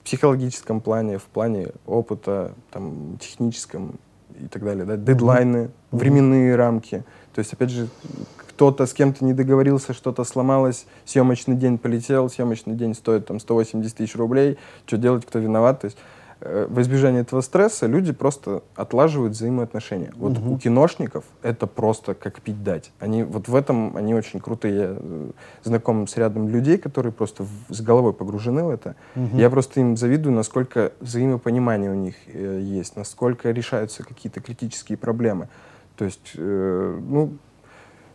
В 0.00 0.04
психологическом 0.04 0.80
плане, 0.80 1.18
в 1.18 1.24
плане 1.24 1.68
опыта, 1.86 2.54
там, 2.70 3.18
техническом 3.18 3.98
и 4.44 4.48
так 4.48 4.64
далее, 4.64 4.84
да? 4.84 4.96
Дедлайны, 4.96 5.70
временные 5.90 6.56
рамки. 6.56 7.04
То 7.34 7.38
есть, 7.38 7.52
опять 7.52 7.70
же, 7.70 7.88
кто-то 8.36 8.84
с 8.86 8.92
кем-то 8.92 9.24
не 9.24 9.32
договорился, 9.32 9.94
что-то 9.94 10.24
сломалось, 10.24 10.86
съемочный 11.04 11.56
день 11.56 11.78
полетел, 11.78 12.28
съемочный 12.28 12.74
день 12.74 12.94
стоит 12.94 13.26
там 13.26 13.40
180 13.40 13.96
тысяч 13.96 14.14
рублей, 14.16 14.58
что 14.86 14.98
делать, 14.98 15.24
кто 15.24 15.38
виноват. 15.38 15.80
То 15.80 15.86
есть 15.86 15.96
э, 16.40 16.66
во 16.68 16.82
избежание 16.82 17.22
этого 17.22 17.40
стресса 17.40 17.86
люди 17.86 18.12
просто 18.12 18.62
отлаживают 18.74 19.32
взаимоотношения. 19.34 20.12
Вот 20.16 20.32
Мгм. 20.38 20.52
у 20.52 20.58
киношников 20.58 21.24
это 21.42 21.66
просто 21.66 22.14
как 22.14 22.40
пить 22.40 22.62
дать. 22.62 22.92
Они 22.98 23.22
вот 23.22 23.48
в 23.48 23.54
этом 23.54 23.96
они 23.96 24.14
очень 24.14 24.40
крутые. 24.40 24.74
Я 24.76 24.96
э, 24.98 25.30
знаком 25.64 26.06
с 26.06 26.16
рядом 26.16 26.48
людей, 26.48 26.78
которые 26.78 27.12
просто 27.12 27.44
в- 27.44 27.74
с 27.74 27.80
головой 27.80 28.12
погружены 28.12 28.64
в 28.64 28.70
это. 28.70 28.94
Мгм. 29.14 29.36
Я 29.38 29.50
просто 29.50 29.80
им 29.80 29.96
завидую, 29.96 30.34
насколько 30.34 30.92
взаимопонимание 31.00 31.90
у 31.90 31.94
них 31.94 32.14
э, 32.26 32.60
есть, 32.62 32.96
насколько 32.96 33.50
решаются 33.50 34.02
какие-то 34.04 34.40
критические 34.40 34.96
проблемы. 34.98 35.48
То 35.96 36.04
есть, 36.06 36.32
э, 36.36 36.98
ну, 37.08 37.32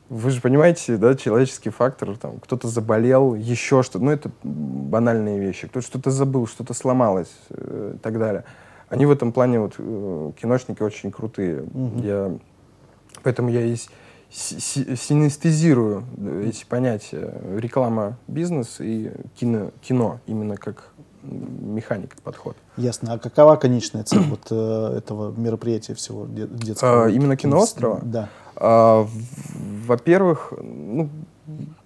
вы 0.10 0.30
же 0.30 0.42
понимаете, 0.42 0.98
да, 0.98 1.16
человеческий 1.16 1.70
фактор, 1.70 2.16
там, 2.18 2.40
кто-то 2.40 2.68
заболел, 2.68 3.34
еще 3.36 3.82
что-то, 3.84 4.04
ну, 4.06 4.12
это 4.12 4.30
банальные 4.44 5.40
вещи, 5.40 5.68
кто-то 5.68 5.86
что-то 5.86 6.12
забыл, 6.12 6.48
что-то 6.48 6.74
сломалось 6.74 7.32
э, 7.50 7.94
и 7.96 7.98
так 8.00 8.20
далее. 8.20 8.44
Они 8.90 9.06
в 9.06 9.12
этом 9.12 9.32
плане, 9.32 9.60
вот, 9.60 9.74
э, 9.78 10.32
киношники 10.40 10.84
очень 10.84 11.12
крутые. 11.12 11.64
Мгм. 11.74 12.02
Я, 12.04 12.38
поэтому 13.24 13.50
я 13.50 13.62
и 13.62 13.76
синестезирую 14.96 16.04
э, 16.18 16.46
эти 16.50 16.66
понятия 16.66 17.34
реклама, 17.58 18.18
бизнес 18.28 18.78
и 18.80 19.12
кино, 19.40 19.72
кино 19.82 20.20
именно 20.28 20.58
как 20.58 20.90
м, 21.24 21.74
механика, 21.76 22.16
подход. 22.24 22.56
Ясно. 22.78 23.14
А 23.14 23.20
какова 23.20 23.56
конечная 23.56 24.04
цель 24.04 24.22
вот 24.30 24.48
э, 24.52 24.98
этого 24.98 25.32
мероприятия 25.36 25.94
всего 25.96 26.26
де- 26.28 26.48
детского? 26.48 27.06
А, 27.06 27.10
именно 27.10 27.38
киноострова? 27.38 28.02
Да. 28.04 28.30
А, 28.56 29.08
Во-первых, 29.86 30.54
ну, 30.62 31.10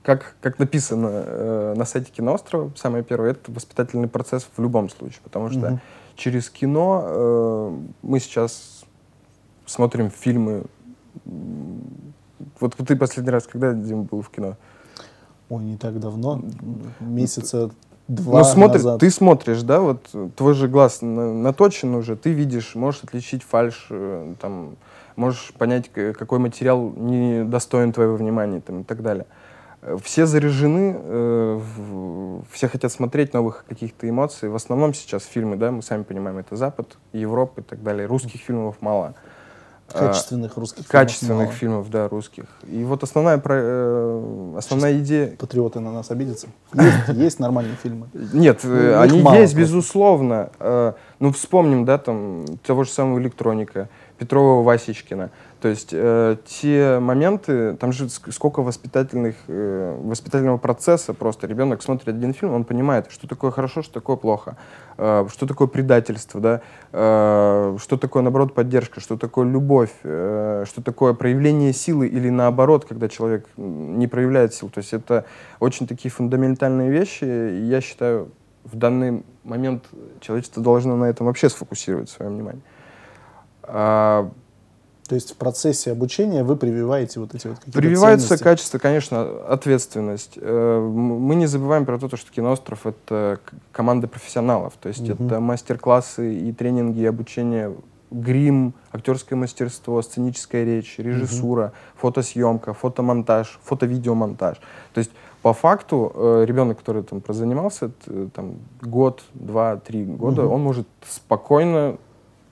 как, 0.03 0.36
как 0.41 0.60
написано 0.60 1.10
э, 1.12 1.74
на 1.75 1.86
сайте 1.86 2.12
киноострова, 2.12 2.72
самое 2.75 3.03
первое, 3.03 3.32
это 3.32 3.51
воспитательный 3.51 4.08
процесс 4.08 4.48
в 4.56 4.62
любом 4.62 4.89
случае, 4.89 5.20
потому 5.24 5.50
что 5.50 5.60
Мгм. 5.72 5.82
через 6.15 6.50
кино 6.50 7.03
э, 7.06 7.77
мы 8.01 8.20
сейчас 8.20 8.84
смотрим 9.65 10.10
фильмы. 10.10 10.63
Вот 12.60 12.75
ты 12.75 12.96
последний 12.96 13.32
раз 13.32 13.48
когда, 13.48 13.74
Дима, 13.74 14.03
был 14.03 14.22
в 14.22 14.29
кино? 14.29 14.56
Ой, 15.50 15.63
не 15.63 15.77
так 15.77 16.00
давно, 16.00 16.41
месяца 17.00 17.72
два 18.08 18.39
ну, 18.39 18.44
смотри, 18.46 18.77
назад. 18.77 19.00
ты 19.00 19.10
смотришь, 19.12 19.62
да, 19.62 19.82
вот 19.82 20.10
твой 20.36 20.53
же 20.53 20.68
глаз 20.68 21.01
на- 21.01 21.34
наточен 21.34 21.94
уже, 21.96 22.15
ты 22.15 22.32
видишь, 22.32 22.75
можешь 22.75 23.03
отличить 23.03 23.44
фальш, 23.44 23.88
э, 23.89 24.34
там, 24.39 24.75
можешь 25.20 25.54
понять, 25.58 25.92
какой 25.92 26.40
материал 26.40 26.92
не 26.96 27.44
достоин 27.44 27.92
твоего 27.94 28.16
внимания, 28.16 28.62
там, 28.62 28.82
и 28.82 28.84
так 28.84 29.02
далее. 29.02 29.26
Все 30.04 30.26
заряжены, 30.26 30.96
э, 30.98 31.60
все 32.52 32.68
хотят 32.68 32.92
смотреть 32.92 33.34
новых 33.34 33.64
каких-то 33.68 34.10
эмоций. 34.10 34.50
В 34.50 34.56
основном 34.56 34.94
сейчас 34.94 35.24
фильмы, 35.26 35.56
да, 35.56 35.72
мы 35.72 35.82
сами 35.82 36.04
понимаем, 36.04 36.38
это 36.38 36.56
Запад, 36.58 36.98
Европа 37.14 37.62
и 37.62 37.64
так 37.64 37.82
далее. 37.82 38.06
Русских 38.06 38.42
фильмов 38.42 38.76
мало. 38.82 39.14
Качественных 39.92 40.56
русских 40.58 40.84
фильмов 40.86 40.92
качественных 40.92 41.46
мало. 41.48 41.52
фильмов, 41.54 41.90
да, 41.90 42.08
русских. 42.10 42.44
И 42.68 42.84
вот 42.84 43.02
основная, 43.04 43.38
про- 43.40 43.56
э, 43.60 44.54
основная 44.58 45.00
идея... 45.00 45.36
Патриоты 45.38 45.80
на 45.80 45.92
нас 45.92 46.12
обидятся. 46.12 46.48
Есть, 46.74 47.08
есть 47.08 47.40
нормальные 47.40 47.76
фильмы. 47.82 48.08
Нет, 48.34 48.60
Ну, 48.64 48.76
э, 48.76 48.92
их 49.08 49.26
они 49.26 49.40
есть, 49.40 49.56
безусловно. 49.56 50.52
Э, 50.60 50.94
Ну, 51.20 51.32
вспомним, 51.32 51.86
да, 51.86 51.98
там, 51.98 52.46
того 52.66 52.84
же 52.84 52.92
самого 52.92 53.18
электроника, 53.20 53.90
Петрова 54.20 54.62
Васечкина. 54.64 55.32
То 55.62 55.68
есть 55.70 55.90
э, 55.92 56.36
те 56.46 57.00
моменты, 57.00 57.76
там 57.76 57.92
же 57.94 58.06
ск- 58.06 58.32
сколько 58.32 58.62
воспитательных, 58.62 59.36
э, 59.48 59.98
воспитательного 60.04 60.58
процесса 60.58 61.14
просто. 61.14 61.48
Ребенок 61.48 61.82
смотрит 61.82 62.10
один 62.10 62.34
фильм, 62.34 62.54
он 62.54 62.66
понимает, 62.66 63.08
что 63.10 63.28
такое 63.28 63.52
хорошо, 63.52 63.82
что 63.82 63.94
такое 63.94 64.18
плохо, 64.18 64.58
э, 64.98 65.26
что 65.32 65.48
такое 65.48 65.68
предательство, 65.68 66.40
да, 66.42 66.62
э, 66.92 67.78
что 67.80 67.98
такое, 67.98 68.24
наоборот, 68.24 68.54
поддержка, 68.54 69.00
что 69.00 69.18
такое 69.18 69.50
любовь, 69.50 69.92
э, 70.04 70.66
что 70.68 70.84
такое 70.84 71.14
проявление 71.14 71.74
силы 71.74 72.08
или 72.08 72.30
наоборот, 72.30 72.86
когда 72.86 73.08
человек 73.08 73.48
не 73.58 74.08
проявляет 74.08 74.54
сил. 74.54 74.70
То 74.70 74.80
есть 74.80 74.94
это 74.94 75.26
очень 75.60 75.88
такие 75.88 76.12
фундаментальные 76.12 76.90
вещи, 76.90 77.24
и 77.24 77.64
я 77.66 77.82
считаю, 77.82 78.30
в 78.66 78.76
данный 78.76 79.24
момент 79.44 79.86
человечество 80.20 80.62
должно 80.62 80.96
на 80.96 81.06
этом 81.06 81.26
вообще 81.26 81.50
сфокусировать 81.50 82.10
свое 82.10 82.30
внимание. 82.30 82.62
А, 83.72 84.30
То 85.08 85.16
есть 85.16 85.32
в 85.32 85.38
процессе 85.38 85.92
обучения 85.92 86.44
вы 86.44 86.56
прививаете 86.56 87.20
вот 87.20 87.34
эти 87.34 87.48
вот 87.48 87.58
какие-то 87.58 87.80
Прививается 87.80 88.28
ценности. 88.28 88.44
качество, 88.44 88.78
конечно, 88.78 89.22
ответственность. 89.48 90.34
Э, 90.38 90.80
Мы 90.80 91.34
не 91.36 91.48
забываем 91.48 91.86
про 91.86 91.98
то, 91.98 92.16
что 92.16 92.32
киноостров— 92.32 92.80
это 92.86 93.40
команда 93.72 94.08
профессионалов. 94.08 94.74
То 94.80 94.90
есть 94.90 95.10
Мгм. 95.10 95.26
это 95.28 95.40
мастер-классы 95.40 96.36
и 96.36 96.52
тренинги, 96.54 97.00
и 97.00 97.06
обучение, 97.08 97.74
грим, 98.12 98.74
актерское 98.92 99.38
мастерство, 99.38 100.02
сценическая 100.02 100.64
речь, 100.66 100.96
режиссура, 101.00 101.74
фотосъемка, 101.96 102.74
фотомонтаж, 102.74 103.60
фото-видеомонтаж. 103.64 104.58
То 104.94 105.00
есть 105.00 105.12
по 105.42 105.54
факту 105.54 106.12
э, 106.14 106.44
ребенок, 106.46 106.80
который 106.80 107.02
там 107.04 107.22
прозанимался 107.22 107.92
э, 108.08 108.28
там, 108.36 108.56
год, 108.82 109.24
два, 109.34 109.78
три 109.78 110.04
года, 110.04 110.44
Мгм. 110.44 110.52
он 110.54 110.62
может 110.62 110.88
спокойно 111.08 111.98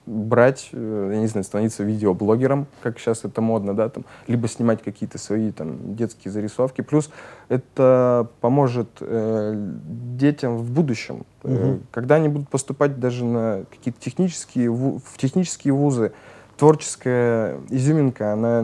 брать, 0.08 0.70
э, 0.72 1.10
я 1.14 1.20
не 1.20 1.28
знаю, 1.28 1.44
становиться 1.44 1.84
видеоблогером, 1.84 2.66
как 2.82 2.98
сейчас 2.98 3.26
это 3.26 3.42
модно, 3.42 3.76
да, 3.76 3.90
там, 3.90 4.06
либо 4.28 4.48
снимать 4.48 4.82
какие-то 4.82 5.18
свои 5.18 5.52
там 5.52 5.96
детские 5.96 6.32
зарисовки. 6.32 6.82
Плюс 6.82 7.10
это 7.50 8.28
поможет 8.42 8.90
э, 9.02 9.54
детям 10.18 10.58
в 10.58 10.72
будущем, 10.72 11.26
Э, 11.44 11.50
Мгм. 11.50 11.84
когда 11.92 12.16
они 12.16 12.28
будут 12.28 12.50
поступать 12.50 13.00
даже 13.00 13.24
на 13.24 13.64
какие-то 13.70 14.00
технические, 14.02 14.70
в 14.72 15.02
технические 15.18 15.74
вузы, 15.74 16.12
творческая 16.58 17.60
изюминка, 17.70 18.34
она, 18.34 18.62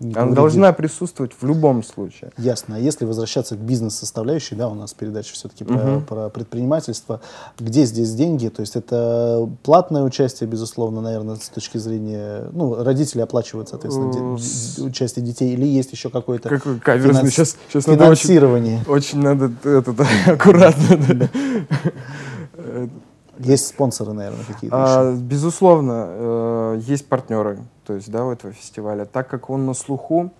она 0.00 0.32
должна 0.32 0.72
присутствовать 0.72 1.32
в 1.38 1.46
любом 1.46 1.82
случае. 1.82 2.30
Ясно. 2.38 2.76
А 2.76 2.78
если 2.78 3.04
возвращаться 3.04 3.54
к 3.56 3.58
бизнес-составляющей, 3.58 4.54
да, 4.56 4.68
у 4.68 4.74
нас 4.74 4.94
передача 4.94 5.34
все-таки 5.34 5.64
про, 5.64 5.76
Мгм. 5.76 6.04
про 6.06 6.28
предпринимательство, 6.30 7.20
где 7.58 7.84
здесь 7.84 8.12
деньги? 8.14 8.48
То 8.48 8.60
есть 8.60 8.76
это 8.76 9.48
платное 9.62 10.02
участие, 10.02 10.48
безусловно, 10.48 11.00
наверное, 11.02 11.36
с 11.36 11.48
точки 11.50 11.76
зрения, 11.78 12.44
ну, 12.52 12.82
родители 12.82 13.20
оплачивают, 13.20 13.68
соответственно, 13.68 14.10
Э, 14.10 14.36
де- 14.38 14.42
с- 14.42 14.78
участие 14.78 15.24
детей, 15.24 15.52
или 15.52 15.66
есть 15.66 15.92
еще 15.92 16.08
какое-то 16.08 16.48
Какой 16.48 16.78
каверзный. 16.80 17.12
финанс- 17.20 17.30
Сейчас, 17.34 17.56
сейчас 17.68 17.86
надо 17.86 18.04
очень, 18.08 18.22
финансирование? 18.28 18.84
очень 18.88 19.20
надо 19.20 19.50
это, 19.64 19.94
аккуратно. 20.26 20.96
да. 21.14 21.28
Э, 23.40 23.50
Есть 23.50 23.66
спонсоры, 23.68 24.12
наверное, 24.12 24.44
какие-то 24.44 24.76
А, 24.76 25.12
еще. 25.12 25.20
безусловно, 25.22 26.06
э, 26.08 26.80
есть 26.82 27.08
партнеры, 27.08 27.58
то 27.86 27.94
есть, 27.94 28.10
да, 28.10 28.24
у 28.24 28.32
этого 28.32 28.52
фестиваля. 28.52 29.04
Так 29.04 29.28
как 29.28 29.50
он 29.50 29.66
на 29.66 29.74
слуху, 29.74 30.30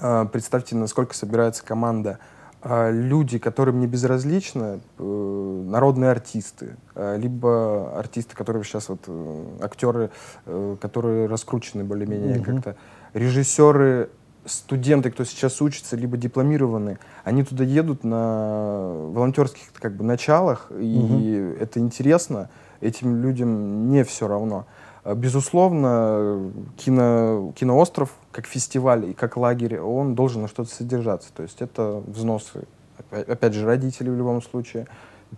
э, 0.00 0.26
представьте, 0.32 0.76
насколько 0.76 1.14
собирается 1.14 1.64
команда. 1.64 2.18
А, 2.62 2.90
Люди, 2.90 3.38
которым 3.38 3.80
не 3.80 3.86
безразлично, 3.86 4.80
э, 4.98 5.62
народные 5.66 6.10
артисты, 6.10 6.76
э, 6.94 7.16
либо 7.16 7.98
артисты, 7.98 8.36
которые 8.36 8.64
сейчас 8.64 8.90
вот 8.90 9.00
э, 9.06 9.44
актеры, 9.62 10.10
э, 10.44 10.76
которые 10.78 11.26
раскручены 11.26 11.84
более-менее 11.84 12.38
Мгм. 12.38 12.44
как-то, 12.62 12.76
режиссеры, 13.14 14.10
студенты, 14.50 15.10
кто 15.10 15.24
сейчас 15.24 15.60
учится, 15.62 15.96
либо 15.96 16.16
дипломированные, 16.16 16.98
они 17.24 17.44
туда 17.44 17.64
едут 17.64 18.04
на 18.04 18.92
волонтерских 19.12 19.72
как 19.74 19.94
бы 19.94 20.04
началах, 20.04 20.70
и 20.78 21.56
это 21.60 21.80
интересно, 21.80 22.50
этим 22.80 23.22
людям 23.22 23.90
не 23.90 24.04
все 24.04 24.26
равно. 24.28 24.66
А, 25.04 25.14
Безусловно, 25.14 26.52
кино, 26.76 27.52
киноостров 27.54 28.10
как 28.32 28.46
фестиваль 28.46 29.10
и 29.10 29.14
как 29.14 29.36
лагерь, 29.36 29.78
он 29.78 30.14
должен 30.14 30.42
на 30.42 30.48
что-то 30.48 30.70
содержаться. 30.70 31.28
То 31.34 31.42
есть 31.42 31.60
это 31.62 32.02
взносы, 32.06 32.64
опя- 32.98 33.30
опять 33.30 33.54
же, 33.54 33.66
родителей 33.66 34.10
в 34.10 34.16
любом 34.16 34.42
случае, 34.42 34.86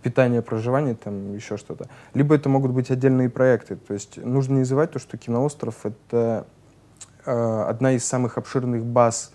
питание, 0.01 0.41
проживание, 0.41 0.95
там 0.95 1.35
еще 1.35 1.57
что-то. 1.57 1.87
Либо 2.13 2.35
это 2.35 2.49
могут 2.49 2.71
быть 2.71 2.91
отдельные 2.91 3.29
проекты. 3.29 3.75
То 3.75 3.93
есть 3.93 4.17
нужно 4.17 4.57
не 4.57 4.63
забывать 4.63 4.91
то, 4.91 4.99
что 4.99 5.17
киноостров— 5.17 5.75
это 5.85 6.45
одна 7.25 7.93
из 7.93 8.05
самых 8.05 8.37
обширных 8.37 8.83
баз 8.83 9.31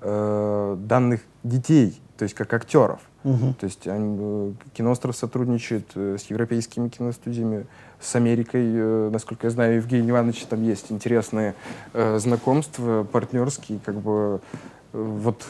э, 0.00 0.76
данных 0.78 1.20
детей, 1.42 2.00
то 2.16 2.24
есть 2.24 2.34
как 2.34 2.52
актеров. 2.52 3.00
Мгм. 3.24 3.54
То 3.54 3.66
есть 3.66 3.86
они, 3.86 4.16
э, 4.20 4.52
киноостров 4.74 5.16
сотрудничает 5.16 5.86
э, 5.94 6.16
с 6.18 6.24
европейскими 6.24 6.88
киностудиями, 6.88 7.66
с 8.00 8.16
Америкой. 8.16 8.64
э, 8.64 9.10
Насколько 9.12 9.46
я 9.46 9.50
знаю, 9.50 9.76
Евгений 9.76 10.10
Иванович 10.10 10.44
там 10.46 10.62
есть 10.64 10.90
интересные 10.90 11.54
э, 11.92 12.18
знакомства, 12.18 13.04
партнерские, 13.04 13.78
как 13.84 13.94
бы 13.94 14.40
э, 14.92 15.00
вот 15.00 15.44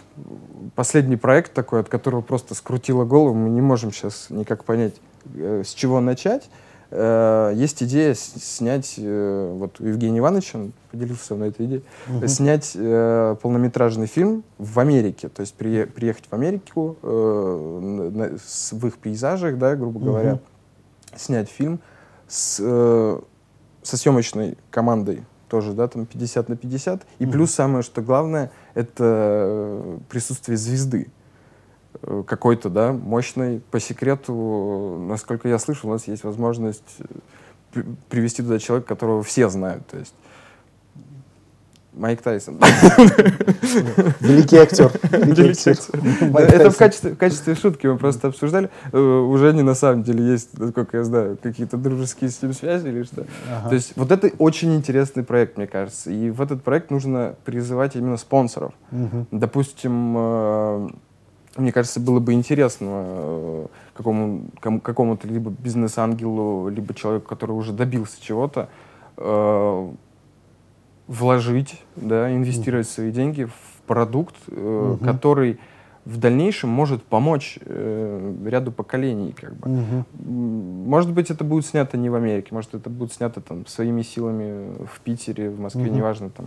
последний 0.75 1.17
проект 1.17 1.55
такой, 1.55 1.81
от 1.81 1.89
которого 1.89 2.21
просто 2.21 2.55
скрутило 2.55 3.05
голову, 3.05 3.35
мы 3.35 3.49
не 3.49 3.63
можем 3.63 3.91
сейчас 3.91 4.27
никак 4.29 4.65
понять, 4.65 4.95
э, 5.35 5.63
с 5.65 5.73
чего 5.73 6.01
начать. 6.01 6.51
Э, 6.95 7.53
Есть 7.55 7.83
идея 7.83 8.15
снять, 8.15 8.95
э, 8.99 9.55
вот 9.59 9.81
у 9.81 9.87
Евгения 9.87 10.19
Ивановича, 10.19 10.59
он 10.59 10.73
поделился 10.91 11.25
со 11.25 11.35
мной 11.35 11.49
этой 11.49 11.65
идеей, 11.65 11.85
Мгм. 12.07 12.29
снять 12.29 12.73
э, 12.75 13.37
полнометражный 13.41 14.07
фильм 14.07 14.45
в 14.59 14.79
Америке, 14.79 15.29
то 15.31 15.41
есть 15.41 15.55
прие- 15.55 15.87
приехать 15.87 16.25
в 16.31 16.35
Америку 16.35 16.97
э, 17.03 17.79
на- 17.83 18.11
на- 18.11 18.39
с- 18.39 18.73
в 18.73 18.87
их 18.87 18.99
пейзажах, 18.99 19.57
да, 19.57 19.75
грубо 19.75 20.01
говоря, 20.01 20.33
Мгм. 20.33 20.41
снять 21.17 21.49
фильм 21.49 21.81
с, 22.29 22.59
э, 22.63 23.21
со 23.83 23.97
съемочной 23.97 24.59
командой 24.71 25.25
тоже, 25.49 25.73
да, 25.73 25.89
там 25.89 26.05
50 26.05 26.51
на 26.51 26.57
50. 26.57 27.07
И 27.19 27.25
Мгм. 27.25 27.33
плюс 27.33 27.53
самое, 27.53 27.83
что 27.83 28.03
главное, 28.03 28.51
это 28.75 29.05
э, 29.05 29.99
присутствие 30.11 30.59
звезды 30.59 31.09
какой-то, 32.27 32.69
да, 32.71 32.93
мощной. 32.93 33.61
По 33.71 33.81
секрету, 33.81 34.99
насколько 35.09 35.49
я 35.49 35.59
слышал, 35.59 35.91
у 35.91 35.93
нас 35.93 36.09
есть 36.09 36.25
возможность 36.25 36.83
э, 37.01 37.05
при- 37.73 37.85
привести 38.09 38.43
туда 38.43 38.59
человека, 38.59 38.89
которого 38.89 39.23
все 39.23 39.49
знают, 39.49 39.87
то 39.87 39.99
есть 39.99 40.15
Майк 41.95 42.23
Тайсон. 42.23 42.59
Великий 44.21 44.57
актер. 44.57 44.91
Великий 45.11 45.71
Это 46.55 46.71
в 46.71 46.77
качестве, 46.79 47.13
в 47.13 47.19
качестве 47.19 47.55
шутки 47.55 47.87
мы 47.87 47.99
просто 47.99 48.29
обсуждали. 48.29 48.71
Э, 48.93 48.99
Уже 48.99 49.51
они 49.51 49.63
на 49.63 49.75
самом 49.75 50.03
деле 50.03 50.25
есть, 50.25 50.59
насколько 50.59 50.97
я 50.97 51.05
знаю, 51.05 51.37
какие-то 51.43 51.77
дружеские 51.77 52.31
с 52.31 52.41
ним 52.41 52.55
связи 52.55 52.89
или 52.89 53.03
что. 53.03 53.27
Ага. 53.51 53.69
То 53.69 53.75
есть 53.75 53.93
вот 53.97 54.11
это 54.11 54.31
очень 54.39 54.75
интересный 54.75 55.23
проект, 55.23 55.59
мне 55.59 55.67
кажется. 55.67 56.11
И 56.11 56.31
в 56.31 56.41
этот 56.41 56.63
проект 56.63 56.91
нужно 56.91 57.35
призывать 57.45 57.95
именно 57.95 58.17
спонсоров. 58.17 58.73
Допустим, 59.31 60.15
э, 60.17 60.89
мне 61.57 61.73
кажется, 61.73 62.01
было 62.01 62.19
бы 62.21 62.33
интересно 62.33 62.87
э, 62.91 63.67
какому, 63.95 64.47
кому- 64.61 64.81
какому-то 64.81 65.29
либо 65.29 65.51
бизнес-ангелу, 65.51 66.69
либо 66.69 66.95
человеку, 66.95 67.29
который 67.29 67.53
уже 67.53 67.73
добился 67.73 68.21
чего-то, 68.23 68.69
э, 69.19 69.91
вложить, 71.09 71.83
да, 71.97 72.35
инвестировать 72.35 72.88
свои 72.88 73.11
деньги 73.11 73.45
в 73.45 73.53
продукт, 73.87 74.35
э, 74.49 74.97
Мгм. 75.01 75.05
который 75.07 75.59
в 76.05 76.17
дальнейшем 76.17 76.71
может 76.71 77.03
помочь 77.05 77.59
э, 77.65 78.35
ряду 78.47 78.73
поколений, 78.73 79.33
как 79.33 79.55
бы. 79.55 79.69
М, 79.69 80.05
Может 80.88 81.12
быть, 81.12 81.31
это 81.31 81.45
будет 81.45 81.65
снято 81.67 81.97
не 81.97 82.11
в 82.11 82.15
Америке, 82.15 82.49
может, 82.53 82.75
это 82.75 82.91
будет 82.91 83.12
снято 83.12 83.41
там 83.41 83.67
своими 83.67 84.03
силами 84.03 84.75
в 84.87 85.01
Питере, 85.01 85.49
в 85.51 85.61
Москве, 85.61 85.85
Мгм. 85.85 85.95
неважно 85.97 86.31
там 86.31 86.47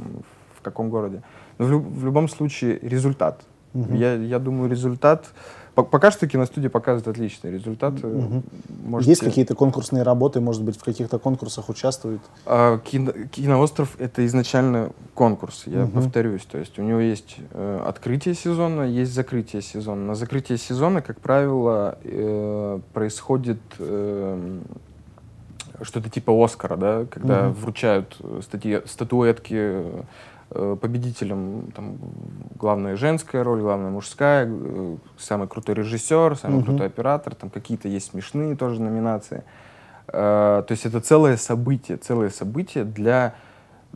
в 0.55 0.61
каком 0.61 0.89
городе. 0.89 1.21
Но 1.57 1.65
в, 1.65 1.71
лю- 1.71 1.79
в 1.79 2.03
любом 2.05 2.27
случае 2.27 2.79
результат. 2.81 3.43
Мгм. 3.75 3.93
Я, 3.95 4.13
я 4.15 4.39
думаю, 4.39 4.69
результат. 4.69 5.25
по- 5.75 5.83
Пока 5.83 6.09
что 6.09 6.25
киностудия 6.25 6.69
показывает 6.69 7.07
отличный 7.09 7.51
результат. 7.51 7.95
Э, 8.01 8.07
Мгм. 8.07 8.43
можете- 8.85 9.11
Есть 9.11 9.21
какие-то 9.25 9.55
конкурсные 9.55 10.03
работы, 10.03 10.39
может 10.39 10.63
быть, 10.63 10.77
в 10.77 10.83
каких-то 10.85 11.19
конкурсах 11.19 11.67
участвуют? 11.67 12.21
А, 12.45 12.79
кино- 12.79 13.11
Киноостров 13.29 13.99
это 13.99 14.25
изначально 14.25 14.91
конкурс, 15.13 15.63
я 15.65 15.81
Мгм. 15.81 15.91
повторюсь. 15.91 16.45
То 16.45 16.57
есть 16.57 16.79
у 16.79 16.81
него 16.81 16.99
есть 17.01 17.35
э, 17.51 17.81
открытие 17.85 18.35
сезона, 18.35 18.83
есть 18.83 19.13
закрытие 19.13 19.61
сезона. 19.61 20.01
На 20.05 20.15
закрытие 20.15 20.57
сезона, 20.57 21.01
как 21.01 21.19
правило, 21.19 21.97
э, 22.05 22.79
происходит 22.93 23.59
э, 23.79 24.59
что-то 25.81 26.09
типа 26.09 26.31
Оскара, 26.31 26.77
да, 26.77 27.05
когда 27.11 27.49
угу. 27.49 27.59
вручают 27.59 28.17
статьи, 28.41 28.81
статуэтки 28.85 29.53
Э, 29.57 30.01
победителем 30.81 31.71
там, 31.75 31.97
главная 32.55 32.95
женская 32.95 33.43
роль, 33.43 33.61
главная 33.61 33.91
мужская, 33.91 34.47
э, 34.49 34.97
самый 35.17 35.47
крутой 35.47 35.75
режиссер, 35.75 36.37
самый 36.37 36.57
угу. 36.57 36.65
крутой 36.65 36.87
оператор, 36.87 37.35
там 37.35 37.49
какие-то 37.49 37.87
есть 37.87 38.11
смешные 38.11 38.55
тоже 38.55 38.81
номинации. 38.81 39.43
Э, 40.07 40.63
то 40.65 40.71
есть 40.71 40.85
это 40.85 40.99
целое 41.01 41.37
событие, 41.37 41.97
целое 41.97 42.29
событие 42.29 42.83
для, 42.83 43.35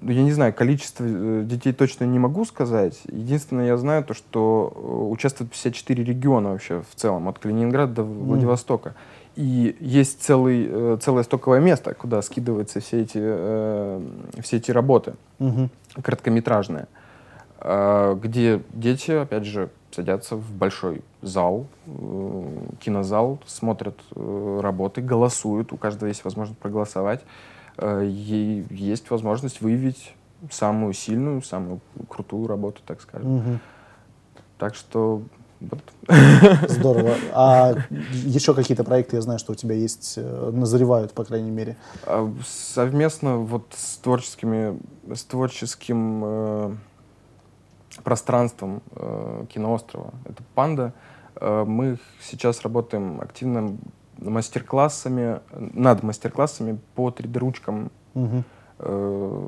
ну, 0.01 0.11
я 0.11 0.23
не 0.23 0.31
знаю, 0.31 0.53
количество 0.53 1.05
детей 1.43 1.73
точно 1.73 2.05
не 2.05 2.19
могу 2.19 2.45
сказать. 2.45 2.99
Единственное, 3.05 3.67
я 3.67 3.77
знаю 3.77 4.03
то, 4.03 4.13
что 4.13 5.09
участвуют 5.11 5.51
54 5.51 6.03
региона 6.03 6.51
вообще 6.51 6.81
в 6.81 6.95
целом, 6.95 7.27
от 7.27 7.39
Калининграда 7.39 7.95
до 7.95 8.03
Владивостока. 8.03 8.95
И 9.39 9.77
есть 9.79 10.21
целый, 10.21 10.97
целое 10.97 11.23
стоковое 11.23 11.61
место, 11.61 11.93
куда 11.93 12.21
скидываются 12.21 12.81
все 12.81 13.01
эти, 13.01 14.41
все 14.41 14.57
эти 14.57 14.71
работы. 14.71 15.13
Угу 15.39 15.69
короткометражная, 16.01 16.87
а, 17.59 18.15
где 18.15 18.61
дети, 18.73 19.11
опять 19.11 19.45
же, 19.45 19.69
садятся 19.91 20.35
в 20.35 20.51
большой 20.51 21.01
зал, 21.23 21.65
э, 21.87 22.47
кинозал, 22.79 23.39
смотрят 23.47 23.99
э, 24.15 24.59
работы, 24.61 25.01
голосуют, 25.01 25.73
у 25.73 25.77
каждого 25.77 26.09
есть 26.09 26.23
возможность 26.23 26.59
проголосовать, 26.59 27.21
э, 27.77 28.05
и 28.05 28.65
есть 28.69 29.09
возможность 29.09 29.61
выявить 29.61 30.13
самую 30.51 30.93
сильную, 30.93 31.41
самую 31.41 31.79
крутую 32.07 32.45
работу, 32.47 32.81
так 32.85 33.01
скажем. 33.01 33.35
Угу. 33.35 33.59
Так 34.59 34.75
что 34.75 35.23
вот. 35.59 35.81
Здорово. 36.69 37.15
А 37.33 37.75
еще 38.13 38.53
какие-то 38.53 38.83
проекты, 38.83 39.17
я 39.17 39.21
знаю, 39.21 39.39
что 39.39 39.51
у 39.51 39.55
тебя 39.55 39.75
есть, 39.75 40.13
э, 40.17 40.51
назревают, 40.53 41.13
по 41.13 41.25
крайней 41.25 41.51
мере. 41.51 41.75
А, 42.03 42.33
совместно 42.45 43.37
вот 43.37 43.73
с 43.75 43.97
творческими, 43.97 44.79
с 45.13 45.23
творческим 45.23 46.21
э, 46.23 46.75
пространством 48.03 48.81
э, 48.91 49.45
киноострова, 49.49 50.13
это 50.25 50.43
«Панда», 50.55 50.93
э, 51.35 51.65
мы 51.67 51.97
сейчас 52.21 52.61
работаем 52.61 53.19
активно 53.19 53.77
мастер-классами, 54.17 55.41
над 55.51 56.03
мастер-классами 56.03 56.79
по 56.95 57.09
3D-ручкам. 57.09 57.91
Угу. 58.13 58.43
Э, 58.79 59.41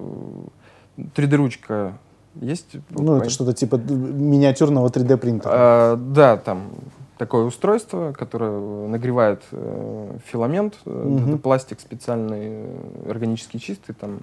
3D-ручка 0.98 1.98
есть? 2.36 2.78
Ну, 2.90 3.18
это 3.18 3.30
что-то 3.30 3.54
типа 3.54 3.76
миниатюрного 3.76 4.88
3D 4.88 5.18
принтера. 5.18 5.52
А, 5.54 5.96
да, 5.96 6.38
там 6.38 6.72
такое 7.18 7.44
устройство, 7.44 8.14
которое 8.18 8.88
нагревает 8.88 9.44
э, 9.52 10.18
филамент. 10.26 10.80
Угу. 10.86 11.20
Это 11.20 11.38
пластик 11.38 11.80
специальный, 11.80 12.66
э, 12.66 13.10
органически 13.10 13.58
чистый. 13.58 13.94
Там, 13.94 14.22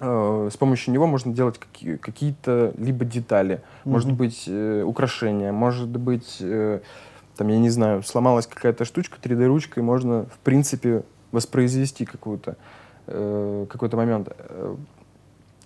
э, 0.00 0.48
с 0.52 0.56
помощью 0.56 0.92
него 0.92 1.06
можно 1.06 1.32
делать 1.32 1.58
какие- 1.58 1.96
какие-то 1.96 2.74
либо 2.76 3.04
детали, 3.04 3.62
угу. 3.84 3.92
может 3.92 4.12
быть 4.12 4.44
э, 4.48 4.82
украшения, 4.82 5.52
может 5.52 5.90
быть, 5.90 6.38
э, 6.40 6.80
там, 7.36 7.46
я 7.46 7.58
не 7.58 7.70
знаю, 7.70 8.02
сломалась 8.02 8.48
какая-то 8.48 8.84
штучка 8.84 9.18
3D-ручкой, 9.22 9.84
можно, 9.84 10.24
в 10.24 10.38
принципе, 10.40 11.04
воспроизвести 11.30 12.04
какую-то, 12.04 12.56
э, 13.06 13.66
какой-то 13.68 13.96
момент 13.96 14.28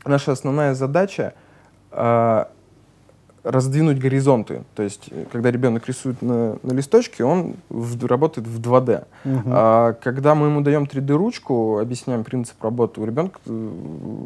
наша 0.08 0.32
основная 0.32 0.74
задача 0.74 1.34
э, 1.90 2.44
раздвинуть 3.46 3.98
горизонты. 3.98 4.64
То 4.74 4.82
есть, 4.82 5.08
э, 5.10 5.24
когда 5.30 5.50
ребенок 5.50 5.86
рисует 5.86 6.20
на, 6.20 6.58
на 6.62 6.72
листочке, 6.72 7.24
он 7.24 7.54
в, 7.68 8.04
работает 8.06 8.46
в 8.46 8.60
2D. 8.60 9.04
Угу. 9.24 9.42
А 9.46 9.92
когда 9.94 10.34
мы 10.34 10.48
ему 10.48 10.60
даем 10.62 10.84
3D-ручку, 10.84 11.78
объясняем 11.78 12.24
принцип 12.24 12.62
работы 12.62 13.00
у 13.00 13.06
ребенка, 13.06 13.38
э, 13.46 13.68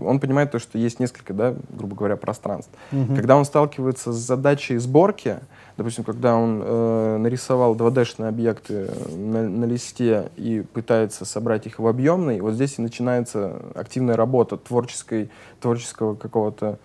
он 0.07 0.21
понимает 0.21 0.51
то, 0.51 0.59
что 0.59 0.79
есть 0.79 1.01
несколько, 1.01 1.35
да, 1.35 1.55
грубо 1.69 1.95
говоря, 1.95 2.17
пространств. 2.17 2.73
Угу. 2.93 3.15
Когда 3.15 3.37
он 3.37 3.45
сталкивается 3.45 4.13
с 4.13 4.17
задачей 4.17 4.79
сборки, 4.79 5.37
допустим, 5.77 6.05
когда 6.05 6.35
он 6.35 6.63
э, 6.65 7.17
нарисовал 7.19 7.77
2D-шные 7.77 8.29
объекты 8.29 8.91
на, 9.15 9.43
на 9.49 9.65
листе 9.67 10.31
и 10.37 10.63
пытается 10.73 11.27
собрать 11.27 11.67
их 11.67 11.79
в 11.79 11.87
объемный, 11.87 12.41
вот 12.41 12.55
здесь 12.55 12.79
и 12.79 12.83
начинается 12.83 13.61
активная 13.75 14.17
работа 14.17 14.57
творческой, 14.57 15.31
творческого 15.61 16.15
какого-то 16.15 16.79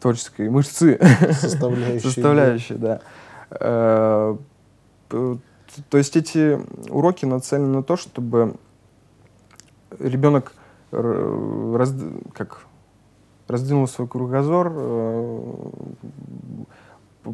творческой 0.00 0.48
мышцы. 0.50 0.98
Составляющей. 1.32 2.06
Составляющей, 2.06 2.74
да. 2.74 3.00
Э, 3.50 4.36
то 5.08 5.98
есть 5.98 6.16
эти 6.16 6.60
уроки 6.90 7.24
нацелены 7.24 7.68
на 7.68 7.82
то, 7.82 7.96
чтобы 7.96 8.54
ребенок 9.98 10.52
раз, 10.90 11.94
как, 12.34 12.62
раздвинул 13.46 13.86
свой 13.88 14.08
кругозор, 14.08 14.72
э, 14.74 15.54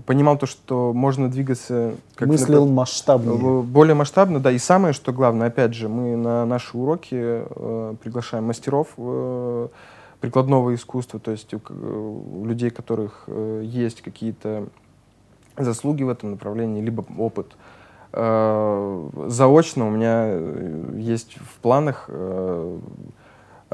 понимал 0.07 0.39
то, 0.39 0.47
что 0.47 0.93
можно 0.93 1.31
двигаться... 1.31 1.95
Как 2.17 2.29
Мыслил 2.29 2.67
масштабнее. 2.67 3.63
Более 3.63 3.95
масштабно, 3.95 4.41
да. 4.41 4.51
И 4.51 4.59
самое, 4.59 4.93
что 4.93 5.13
главное, 5.13 5.49
опять 5.49 5.75
же, 5.75 5.89
мы 5.89 6.17
на 6.17 6.45
наши 6.47 6.77
уроки 6.77 7.15
э, 7.15 7.95
приглашаем 8.03 8.45
мастеров 8.45 8.89
э, 8.97 9.69
прикладного 10.25 10.75
искусства, 10.75 11.21
то 11.21 11.31
есть 11.31 11.53
у, 11.55 11.61
у 11.71 12.45
людей, 12.47 12.71
у 12.71 12.75
которых 12.75 13.25
э, 13.27 13.63
есть 13.65 14.03
какие-то 14.03 14.67
заслуги 15.57 16.03
в 16.03 16.09
этом 16.09 16.33
направлении, 16.33 16.83
либо 16.83 17.05
опыт. 17.19 17.57
Э, 18.13 19.09
заочно 19.27 19.87
у 19.87 19.91
меня 19.91 20.25
э, 20.27 20.95
есть 20.97 21.37
в 21.37 21.61
планах 21.61 22.09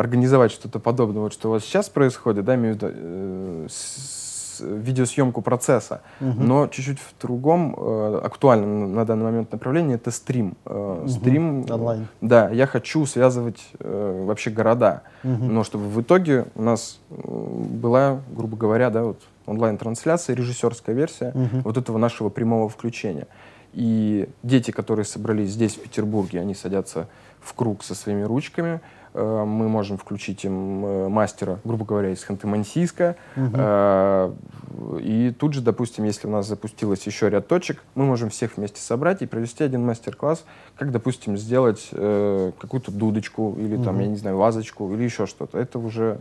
организовать 0.01 0.51
что-то 0.51 0.79
подобное, 0.79 1.23
вот 1.23 1.33
что 1.33 1.49
у 1.49 1.53
вас 1.53 1.63
сейчас 1.63 1.89
происходит, 1.89 2.45
да, 2.45 2.57
виду, 2.57 2.87
э, 2.91 3.67
с, 3.69 4.30
видеосъемку 4.61 5.43
процесса, 5.43 6.03
угу. 6.21 6.41
но 6.41 6.67
чуть-чуть 6.67 6.99
в 6.99 7.21
другом 7.21 7.75
э, 7.77 8.21
актуальном 8.25 8.95
на 8.95 9.05
данный 9.05 9.25
момент 9.25 9.53
направлении 9.53 9.95
это 9.95 10.11
стрим. 10.11 10.57
Э, 10.65 11.01
угу. 11.01 11.09
Стрим. 11.09 11.67
Онлайн. 11.71 12.09
Да, 12.21 12.49
я 12.51 12.67
хочу 12.67 13.07
связывать 13.07 13.61
э, 13.79 14.25
вообще 14.27 14.51
города, 14.51 15.03
угу. 15.25 15.45
но 15.45 15.65
чтобы 15.65 15.89
в 15.89 16.01
итоге 16.01 16.47
у 16.55 16.63
нас 16.63 17.01
э, 17.11 17.15
была, 17.17 18.21
грубо 18.31 18.57
говоря, 18.57 18.91
да, 18.91 19.05
вот 19.05 19.21
онлайн-трансляция, 19.47 20.37
режиссерская 20.37 20.95
версия 20.95 21.31
угу. 21.35 21.63
вот 21.65 21.77
этого 21.77 21.99
нашего 21.99 22.29
прямого 22.29 22.69
включения. 22.69 23.27
И 23.73 24.29
дети, 24.43 24.73
которые 24.73 25.05
собрались 25.05 25.51
здесь, 25.51 25.77
в 25.77 25.83
Петербурге, 25.83 26.41
они 26.41 26.55
садятся 26.55 27.09
в 27.41 27.55
круг 27.55 27.85
со 27.85 27.95
своими 27.95 28.23
ручками, 28.23 28.81
Э, 28.81 29.00
мы 29.15 29.69
можем 29.69 29.99
включить 29.99 30.45
им 30.45 30.85
э, 30.85 31.09
мастера, 31.09 31.59
грубо 31.65 31.85
говоря, 31.85 32.11
из 32.11 32.25
Ханты-Мансийска. 32.25 33.17
Угу. 33.37 34.99
И 35.01 35.35
тут 35.39 35.55
же, 35.55 35.63
допустим, 35.63 36.05
если 36.05 36.29
у 36.29 36.31
нас 36.31 36.47
запустилось 36.47 37.05
еще 37.07 37.29
ряд 37.29 37.49
точек, 37.49 37.83
мы 37.95 38.05
можем 38.05 38.31
всех 38.31 38.57
вместе 38.57 38.81
собрать 38.81 39.23
и 39.23 39.27
провести 39.27 39.65
один 39.65 39.85
мастер-класс, 39.85 40.45
как, 40.77 40.93
допустим, 40.93 41.37
сделать 41.37 41.89
какую-то 41.91 42.93
дудочку 42.93 43.57
или 43.59 43.77
там, 43.77 43.97
угу. 43.97 44.03
я 44.03 44.09
не 44.09 44.17
знаю, 44.17 44.37
вазочку 44.37 44.93
или 44.95 45.03
еще 45.03 45.27
что-то. 45.27 45.59
Это 45.59 45.79
уже 45.79 46.19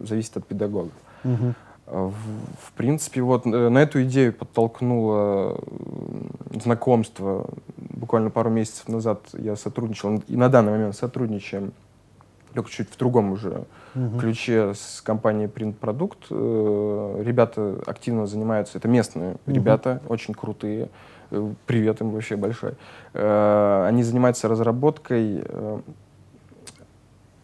зависит 0.00 0.36
от 0.36 0.46
педагога. 0.46 0.90
Угу. 1.24 1.54
В, 1.86 2.12
в 2.12 2.72
принципе, 2.76 3.22
вот 3.22 3.44
на 3.44 3.78
эту 3.78 4.02
идею 4.04 4.32
подтолкнуло 4.32 5.60
знакомство. 6.62 7.46
Буквально 7.76 8.30
пару 8.30 8.50
месяцев 8.50 8.88
назад 8.88 9.20
я 9.34 9.56
сотрудничал, 9.56 10.22
и 10.26 10.36
на 10.36 10.48
данный 10.48 10.72
момент 10.72 10.96
сотрудничаем 10.96 11.72
только 12.52 12.70
чуть 12.70 12.90
в 12.90 12.96
другом 12.96 13.32
уже 13.32 13.64
угу. 13.94 14.18
ключе 14.18 14.74
с 14.74 15.00
компанией 15.02 15.48
Print 15.48 15.74
Product. 15.80 16.18
Э, 16.30 17.22
ребята 17.22 17.78
активно 17.86 18.26
занимаются, 18.26 18.78
это 18.78 18.88
местные 18.88 19.32
угу. 19.32 19.54
ребята, 19.54 20.00
очень 20.08 20.34
крутые. 20.34 20.88
Э, 21.30 21.52
привет 21.66 22.00
им 22.00 22.10
вообще 22.10 22.36
большой. 22.36 22.74
Э, 23.14 23.86
они 23.88 24.02
занимаются 24.02 24.48
разработкой 24.48 25.44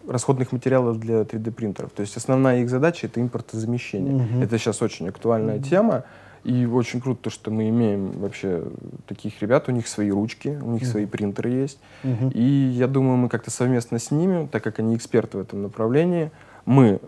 расходных 0.09 0.53
материалов 0.53 0.99
для 0.99 1.21
3D 1.21 1.51
принтеров. 1.51 1.91
То 1.93 2.01
есть 2.01 2.17
основная 2.17 2.61
их 2.61 2.71
задача 2.71 3.07
это 3.07 3.21
импортозамещение. 3.21 4.15
Угу. 4.15 4.43
Это 4.43 4.59
сейчас 4.59 4.81
очень 4.83 5.09
актуальная 5.09 5.57
угу. 5.57 5.65
тема. 5.65 6.05
И 6.45 6.67
очень 6.67 7.01
круто, 7.01 7.25
то, 7.25 7.31
что 7.31 7.51
мы 7.51 7.69
имеем 7.69 8.13
вообще 8.13 8.65
таких 9.07 9.41
ребят, 9.43 9.69
у 9.69 9.73
них 9.73 9.89
свои 9.89 10.11
ручки, 10.11 10.49
у 10.49 10.71
них 10.71 10.83
mm-hmm. 10.83 10.87
свои 10.87 11.07
принтеры 11.07 11.51
есть. 11.51 11.79
Mm-hmm. 12.03 12.33
И 12.33 12.43
я 12.43 12.87
думаю, 12.87 13.17
мы 13.17 13.29
как-то 13.29 13.51
совместно 13.51 13.99
с 13.99 14.11
ними, 14.11 14.47
так 14.51 14.63
как 14.63 14.79
они 14.79 14.97
эксперты 14.97 15.39
в 15.39 15.41
этом 15.41 15.63
направлении, 15.63 16.31
мы 16.65 17.01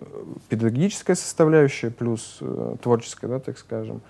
педагогическая 0.48 1.16
составляющая 1.16 1.90
плюс 1.90 2.38
э, 2.40 2.76
творческая, 2.82 3.28
да, 3.28 3.40
так 3.40 3.58
скажем, 3.58 4.00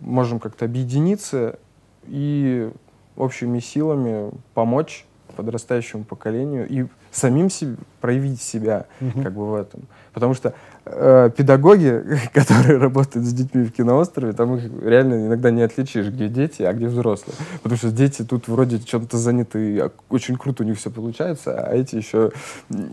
можем 0.00 0.40
как-то 0.40 0.64
объединиться 0.64 1.58
и 2.06 2.70
общими 3.16 3.60
силами 3.60 4.30
помочь 4.54 5.06
подрастающему 5.36 6.04
поколению 6.04 6.68
и 6.68 6.86
самим 7.10 7.50
себе 7.50 7.76
проявить 8.00 8.40
себя 8.40 8.86
как 9.22 9.32
бы 9.32 9.50
в 9.50 9.54
этом. 9.54 9.82
Потому 10.12 10.34
что 10.34 10.54
э, 10.84 11.30
педагоги, 11.36 12.02
которые 12.32 12.78
работают 12.78 13.26
с 13.26 13.32
детьми 13.32 13.64
в 13.64 13.72
киноострове, 13.72 14.32
там 14.32 14.56
их 14.56 14.70
реально 14.82 15.26
иногда 15.26 15.50
не 15.50 15.62
отличишь, 15.62 16.08
где 16.08 16.28
дети, 16.28 16.62
а 16.62 16.72
где 16.72 16.86
взрослые. 16.86 17.36
Потому 17.62 17.78
что 17.78 17.90
дети 17.90 18.22
тут 18.22 18.48
вроде 18.48 18.78
чем-то 18.78 19.16
заняты, 19.18 19.80
а 19.80 19.90
очень 20.08 20.36
круто 20.36 20.62
у 20.62 20.66
них 20.66 20.78
все 20.78 20.90
получается, 20.90 21.60
а 21.60 21.74
эти 21.74 21.96
еще, 21.96 22.32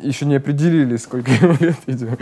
еще 0.02 0.26
не 0.26 0.36
определились, 0.36 1.04
сколько 1.04 1.32
им 1.42 1.58
лет, 1.60 1.78
видимо. 1.86 2.18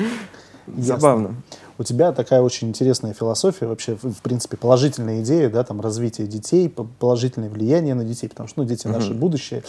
Забавно. 0.78 1.36
У 1.78 1.84
тебя 1.84 2.12
такая 2.12 2.42
очень 2.42 2.70
интересная 2.70 3.14
философия, 3.14 3.68
вообще, 3.68 3.96
в 3.96 4.22
принципе, 4.22 4.58
положительная 4.58 5.22
идея, 5.22 5.50
да, 5.50 5.64
там, 5.64 5.82
развитие 5.82 6.28
детей, 6.28 6.70
положительное 6.70 7.50
влияние 7.50 7.96
на 7.96 8.04
детей, 8.04 8.28
потому 8.30 8.48
что, 8.48 8.62
ну, 8.62 8.68
дети 8.68 8.88
наше 8.88 9.14
будущее. 9.14 9.64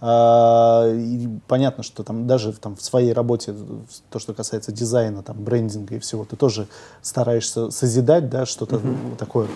А, 0.00 0.88
и 0.92 1.28
понятно, 1.46 1.82
что 1.82 2.02
там 2.02 2.26
даже 2.26 2.52
там, 2.52 2.76
в 2.76 2.82
своей 2.82 3.12
работе, 3.12 3.54
то, 4.10 4.18
что 4.18 4.34
касается 4.34 4.72
дизайна, 4.72 5.22
там, 5.22 5.42
брендинга 5.42 5.96
и 5.96 5.98
всего, 5.98 6.24
ты 6.24 6.36
тоже 6.36 6.66
стараешься 7.00 7.70
созидать, 7.70 8.28
да, 8.28 8.46
что-то 8.46 8.76
uh-huh. 8.76 9.16
такое 9.16 9.46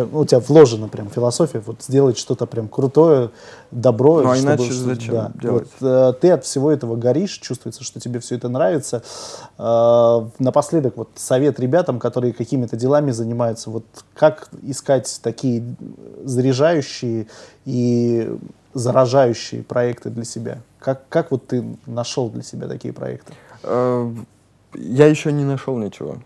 тебя, 0.00 0.08
ну, 0.12 0.20
у 0.20 0.24
тебя 0.24 0.40
вложена 0.40 0.88
прям 0.88 1.08
философия, 1.08 1.60
вот 1.60 1.82
сделать 1.82 2.18
что-то 2.18 2.46
прям 2.46 2.68
крутое, 2.68 3.30
добро. 3.70 4.22
Ну, 4.22 4.30
а 4.30 4.38
иначе 4.38 4.72
зачем 4.72 5.14
да, 5.14 5.32
делать? 5.40 5.68
Вот, 5.80 5.88
э, 5.88 6.12
ты 6.20 6.30
от 6.30 6.44
всего 6.44 6.70
этого 6.70 6.96
горишь, 6.96 7.38
чувствуется, 7.38 7.84
что 7.84 8.00
тебе 8.00 8.20
все 8.20 8.36
это 8.36 8.48
нравится. 8.48 9.02
Э, 9.58 10.28
напоследок, 10.38 10.96
вот 10.96 11.10
совет 11.16 11.60
ребятам, 11.60 11.98
которые 11.98 12.32
какими-то 12.32 12.76
делами 12.76 13.10
занимаются, 13.10 13.70
вот 13.70 13.84
как 14.14 14.48
искать 14.62 15.20
такие 15.22 15.62
заряжающие 16.24 17.26
и 17.64 18.30
заражающие 18.74 19.62
проекты 19.62 20.10
для 20.10 20.24
себя? 20.24 20.58
Как, 20.78 21.08
как 21.08 21.30
вот 21.30 21.48
ты 21.48 21.64
нашел 21.86 22.30
для 22.30 22.42
себя 22.42 22.68
такие 22.68 22.94
проекты? 22.94 23.32
Э, 23.62 24.10
я 24.74 25.06
еще 25.06 25.32
не 25.32 25.44
нашел 25.44 25.76
ничего. 25.76 26.18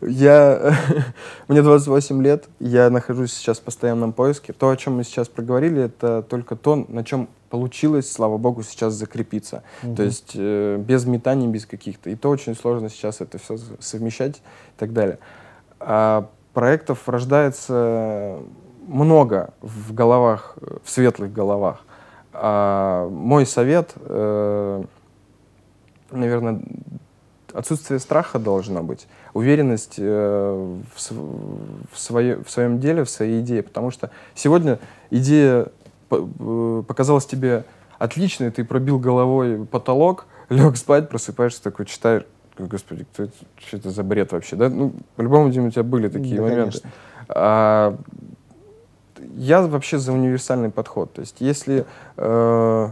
Я, 0.00 0.74
мне 1.48 1.62
28 1.62 2.22
лет, 2.22 2.48
я 2.58 2.88
нахожусь 2.90 3.32
сейчас 3.32 3.58
в 3.58 3.62
постоянном 3.62 4.12
поиске. 4.12 4.52
То, 4.52 4.70
о 4.70 4.76
чем 4.76 4.96
мы 4.96 5.04
сейчас 5.04 5.28
проговорили, 5.28 5.82
это 5.84 6.22
только 6.22 6.56
то, 6.56 6.86
на 6.88 7.04
чем 7.04 7.28
получилось, 7.50 8.10
слава 8.10 8.38
богу, 8.38 8.62
сейчас 8.62 8.94
закрепиться. 8.94 9.62
Угу. 9.82 9.94
То 9.94 10.02
есть 10.02 10.32
э, 10.34 10.76
без 10.78 11.04
метаний, 11.04 11.48
без 11.48 11.66
каких-то. 11.66 12.10
И 12.10 12.16
то 12.16 12.30
очень 12.30 12.54
сложно 12.54 12.88
сейчас 12.88 13.20
это 13.20 13.38
все 13.38 13.58
совмещать 13.80 14.36
и 14.36 14.78
так 14.78 14.92
далее. 14.92 15.18
А 15.80 16.28
проектов 16.54 17.08
рождается 17.08 18.38
много 18.86 19.50
в 19.60 19.92
головах, 19.92 20.56
в 20.84 20.90
светлых 20.90 21.32
головах. 21.32 21.84
А 22.32 23.08
мой 23.08 23.46
совет, 23.46 23.92
э, 23.96 24.84
наверное, 26.10 26.60
отсутствие 27.52 27.98
страха 27.98 28.38
должно 28.38 28.82
быть, 28.82 29.06
уверенность 29.34 29.94
э, 29.98 30.76
в, 30.94 31.12
в, 31.92 31.98
свое, 31.98 32.42
в 32.42 32.50
своем 32.50 32.80
деле, 32.80 33.04
в 33.04 33.10
своей 33.10 33.40
идее. 33.40 33.62
Потому 33.62 33.90
что 33.90 34.10
сегодня 34.34 34.78
идея 35.10 35.66
э, 36.10 36.82
показалась 36.86 37.26
тебе 37.26 37.64
отличной, 37.98 38.50
ты 38.50 38.64
пробил 38.64 38.98
головой 38.98 39.66
потолок, 39.66 40.26
лег 40.48 40.76
спать, 40.76 41.08
просыпаешься 41.08 41.62
такой, 41.62 41.86
читаешь, 41.86 42.24
господи, 42.58 43.06
кто 43.12 43.24
это, 43.24 43.34
что 43.56 43.76
это 43.76 43.90
за 43.90 44.02
бред 44.02 44.32
вообще, 44.32 44.56
да? 44.56 44.68
Ну, 44.68 44.92
по-любому, 45.16 45.50
Дима, 45.50 45.68
у 45.68 45.70
тебя 45.70 45.82
были 45.82 46.08
такие 46.08 46.36
да, 46.36 46.42
моменты. 46.42 46.80
А, 47.28 47.96
я 49.36 49.62
вообще 49.62 49.98
за 49.98 50.12
универсальный 50.12 50.70
подход. 50.70 51.12
То 51.12 51.20
есть, 51.20 51.36
если 51.40 51.84
э, 52.16 52.88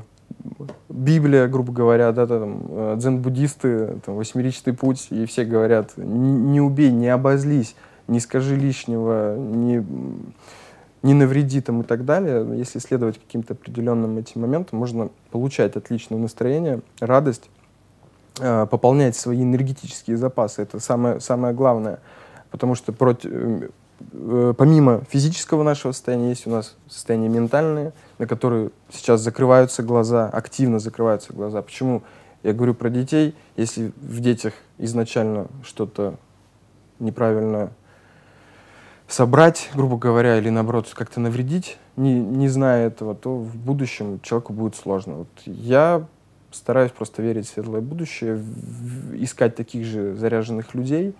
Библия, 0.96 1.46
грубо 1.46 1.72
говоря, 1.72 2.10
да, 2.12 2.26
там, 2.26 2.62
э, 2.68 2.94
дзен-буддисты, 2.98 4.00
там, 4.04 4.16
восьмеричный 4.16 4.72
путь, 4.72 5.08
и 5.10 5.26
все 5.26 5.44
говорят, 5.44 5.92
не 5.96 6.60
убей, 6.60 6.90
не 6.90 7.08
обозлись, 7.08 7.76
не 8.08 8.18
скажи 8.18 8.56
лишнего, 8.56 9.36
не, 9.36 9.84
не 11.02 11.14
навреди 11.14 11.60
там 11.60 11.82
и 11.82 11.84
так 11.84 12.04
далее. 12.04 12.46
Если 12.58 12.78
следовать 12.78 13.18
каким-то 13.18 13.52
определенным 13.54 14.16
этим 14.16 14.40
моментам, 14.40 14.78
можно 14.78 15.10
получать 15.30 15.76
отличное 15.76 16.18
настроение, 16.18 16.80
радость, 16.98 17.50
э, 18.40 18.66
пополнять 18.70 19.16
свои 19.16 19.42
энергетические 19.42 20.16
запасы. 20.16 20.62
Это 20.62 20.80
самое, 20.80 21.20
самое 21.20 21.54
главное. 21.54 22.00
Потому 22.50 22.74
что 22.74 22.92
против, 22.92 23.30
Э, 23.30 23.68
помимо 24.56 25.02
физического 25.08 25.62
нашего 25.62 25.92
состояния, 25.92 26.30
есть 26.30 26.46
у 26.46 26.50
нас 26.50 26.76
состояние 26.88 27.28
ментальное, 27.28 27.92
на 28.18 28.26
которое 28.26 28.70
сейчас 28.90 29.20
закрываются 29.20 29.82
глаза, 29.82 30.28
активно 30.28 30.78
закрываются 30.78 31.32
глаза. 31.32 31.62
Почему 31.62 32.02
я 32.42 32.52
говорю 32.52 32.74
про 32.74 32.90
детей? 32.90 33.34
Если 33.56 33.92
в 33.96 34.20
детях 34.20 34.54
изначально 34.78 35.46
что-то 35.62 36.16
неправильно 36.98 37.70
собрать, 39.08 39.70
грубо 39.74 39.96
говоря, 39.96 40.36
или 40.38 40.50
наоборот 40.50 40.92
как-то 40.94 41.20
навредить, 41.20 41.78
не, 41.96 42.14
не 42.14 42.48
зная 42.48 42.88
этого, 42.88 43.14
то 43.14 43.36
в 43.36 43.56
будущем 43.56 44.20
человеку 44.20 44.52
будет 44.52 44.76
сложно. 44.76 45.14
Вот 45.14 45.28
я 45.44 46.06
стараюсь 46.50 46.90
просто 46.90 47.22
верить 47.22 47.46
в 47.46 47.52
светлое 47.52 47.80
будущее, 47.80 48.36
в, 48.36 49.14
искать 49.22 49.54
таких 49.54 49.84
же 49.84 50.14
заряженных 50.16 50.74
людей, 50.74 51.14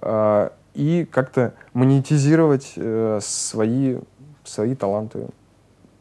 э, 0.00 0.50
и 0.78 1.04
как-то 1.04 1.54
монетизировать 1.72 2.74
э, 2.76 3.18
свои, 3.20 3.98
свои 4.44 4.76
таланты. 4.76 5.26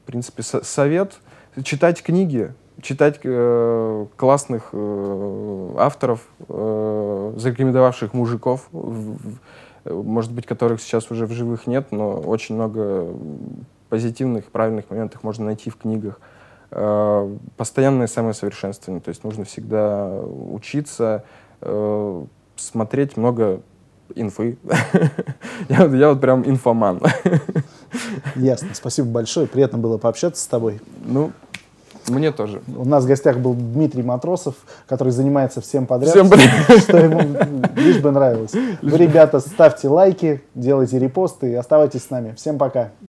В 0.04 0.06
принципе, 0.06 0.44
со 0.44 0.64
совет— 0.64 1.14
читать 1.64 2.04
книги, 2.04 2.54
читать 2.84 3.20
э, 3.24 4.06
классных 4.16 4.70
э, 4.74 5.76
авторов, 5.80 6.22
э, 6.48 7.34
зарекомендовавших 7.38 8.14
мужиков, 8.14 8.68
в, 8.72 9.18
может 9.86 10.32
быть, 10.32 10.46
которых 10.46 10.80
сейчас 10.80 11.10
уже 11.10 11.26
в 11.26 11.32
живых 11.32 11.66
нет, 11.66 11.92
но 11.92 12.12
очень 12.12 12.54
много 12.54 13.12
позитивных, 13.90 14.46
правильных 14.46 14.92
моментов 14.92 15.24
можно 15.24 15.46
найти 15.46 15.72
в 15.72 15.78
книгах. 15.78 16.20
Э, 16.70 17.36
постоянное 17.58 18.06
самосовершенствование, 18.06 19.02
то 19.02 19.10
есть 19.10 19.24
нужно 19.24 19.44
всегда 19.44 20.22
учиться, 20.22 21.24
э, 21.62 22.26
смотреть 22.58 23.18
много 23.18 23.62
инфы. 24.16 24.58
я, 25.70 25.86
я 25.86 26.10
вот 26.10 26.22
прям 26.22 26.48
инфоман. 26.48 27.02
Ясно. 28.36 28.70
Спасибо 28.74 29.08
большое. 29.10 29.48
Приятно 29.48 29.78
было 29.78 29.98
пообщаться 29.98 30.44
с 30.44 30.48
тобой. 30.48 30.80
Ну, 31.06 31.32
мне 32.10 32.32
тоже. 32.32 32.62
У 32.76 32.86
нас 32.86 33.04
в 33.04 33.08
гостях 33.08 33.38
был 33.38 33.54
Дмитрий 33.54 34.04
Матросов, 34.04 34.56
который 34.88 35.12
занимается 35.12 35.62
всем 35.62 35.86
подряд. 35.86 36.12
Всем 36.12 36.30
подряд. 36.30 36.50
Что 36.80 36.98
ему 36.98 37.22
лишь 37.76 38.00
бы 38.00 38.12
нравилось. 38.12 38.54
Вы, 38.82 38.98
ребята, 38.98 39.40
ставьте 39.40 39.90
лайки, 39.90 40.42
делайте 40.56 41.00
репосты 41.00 41.52
и 41.52 41.56
оставайтесь 41.56 42.04
с 42.04 42.10
нами. 42.10 42.34
Всем 42.38 42.58
пока. 42.58 42.92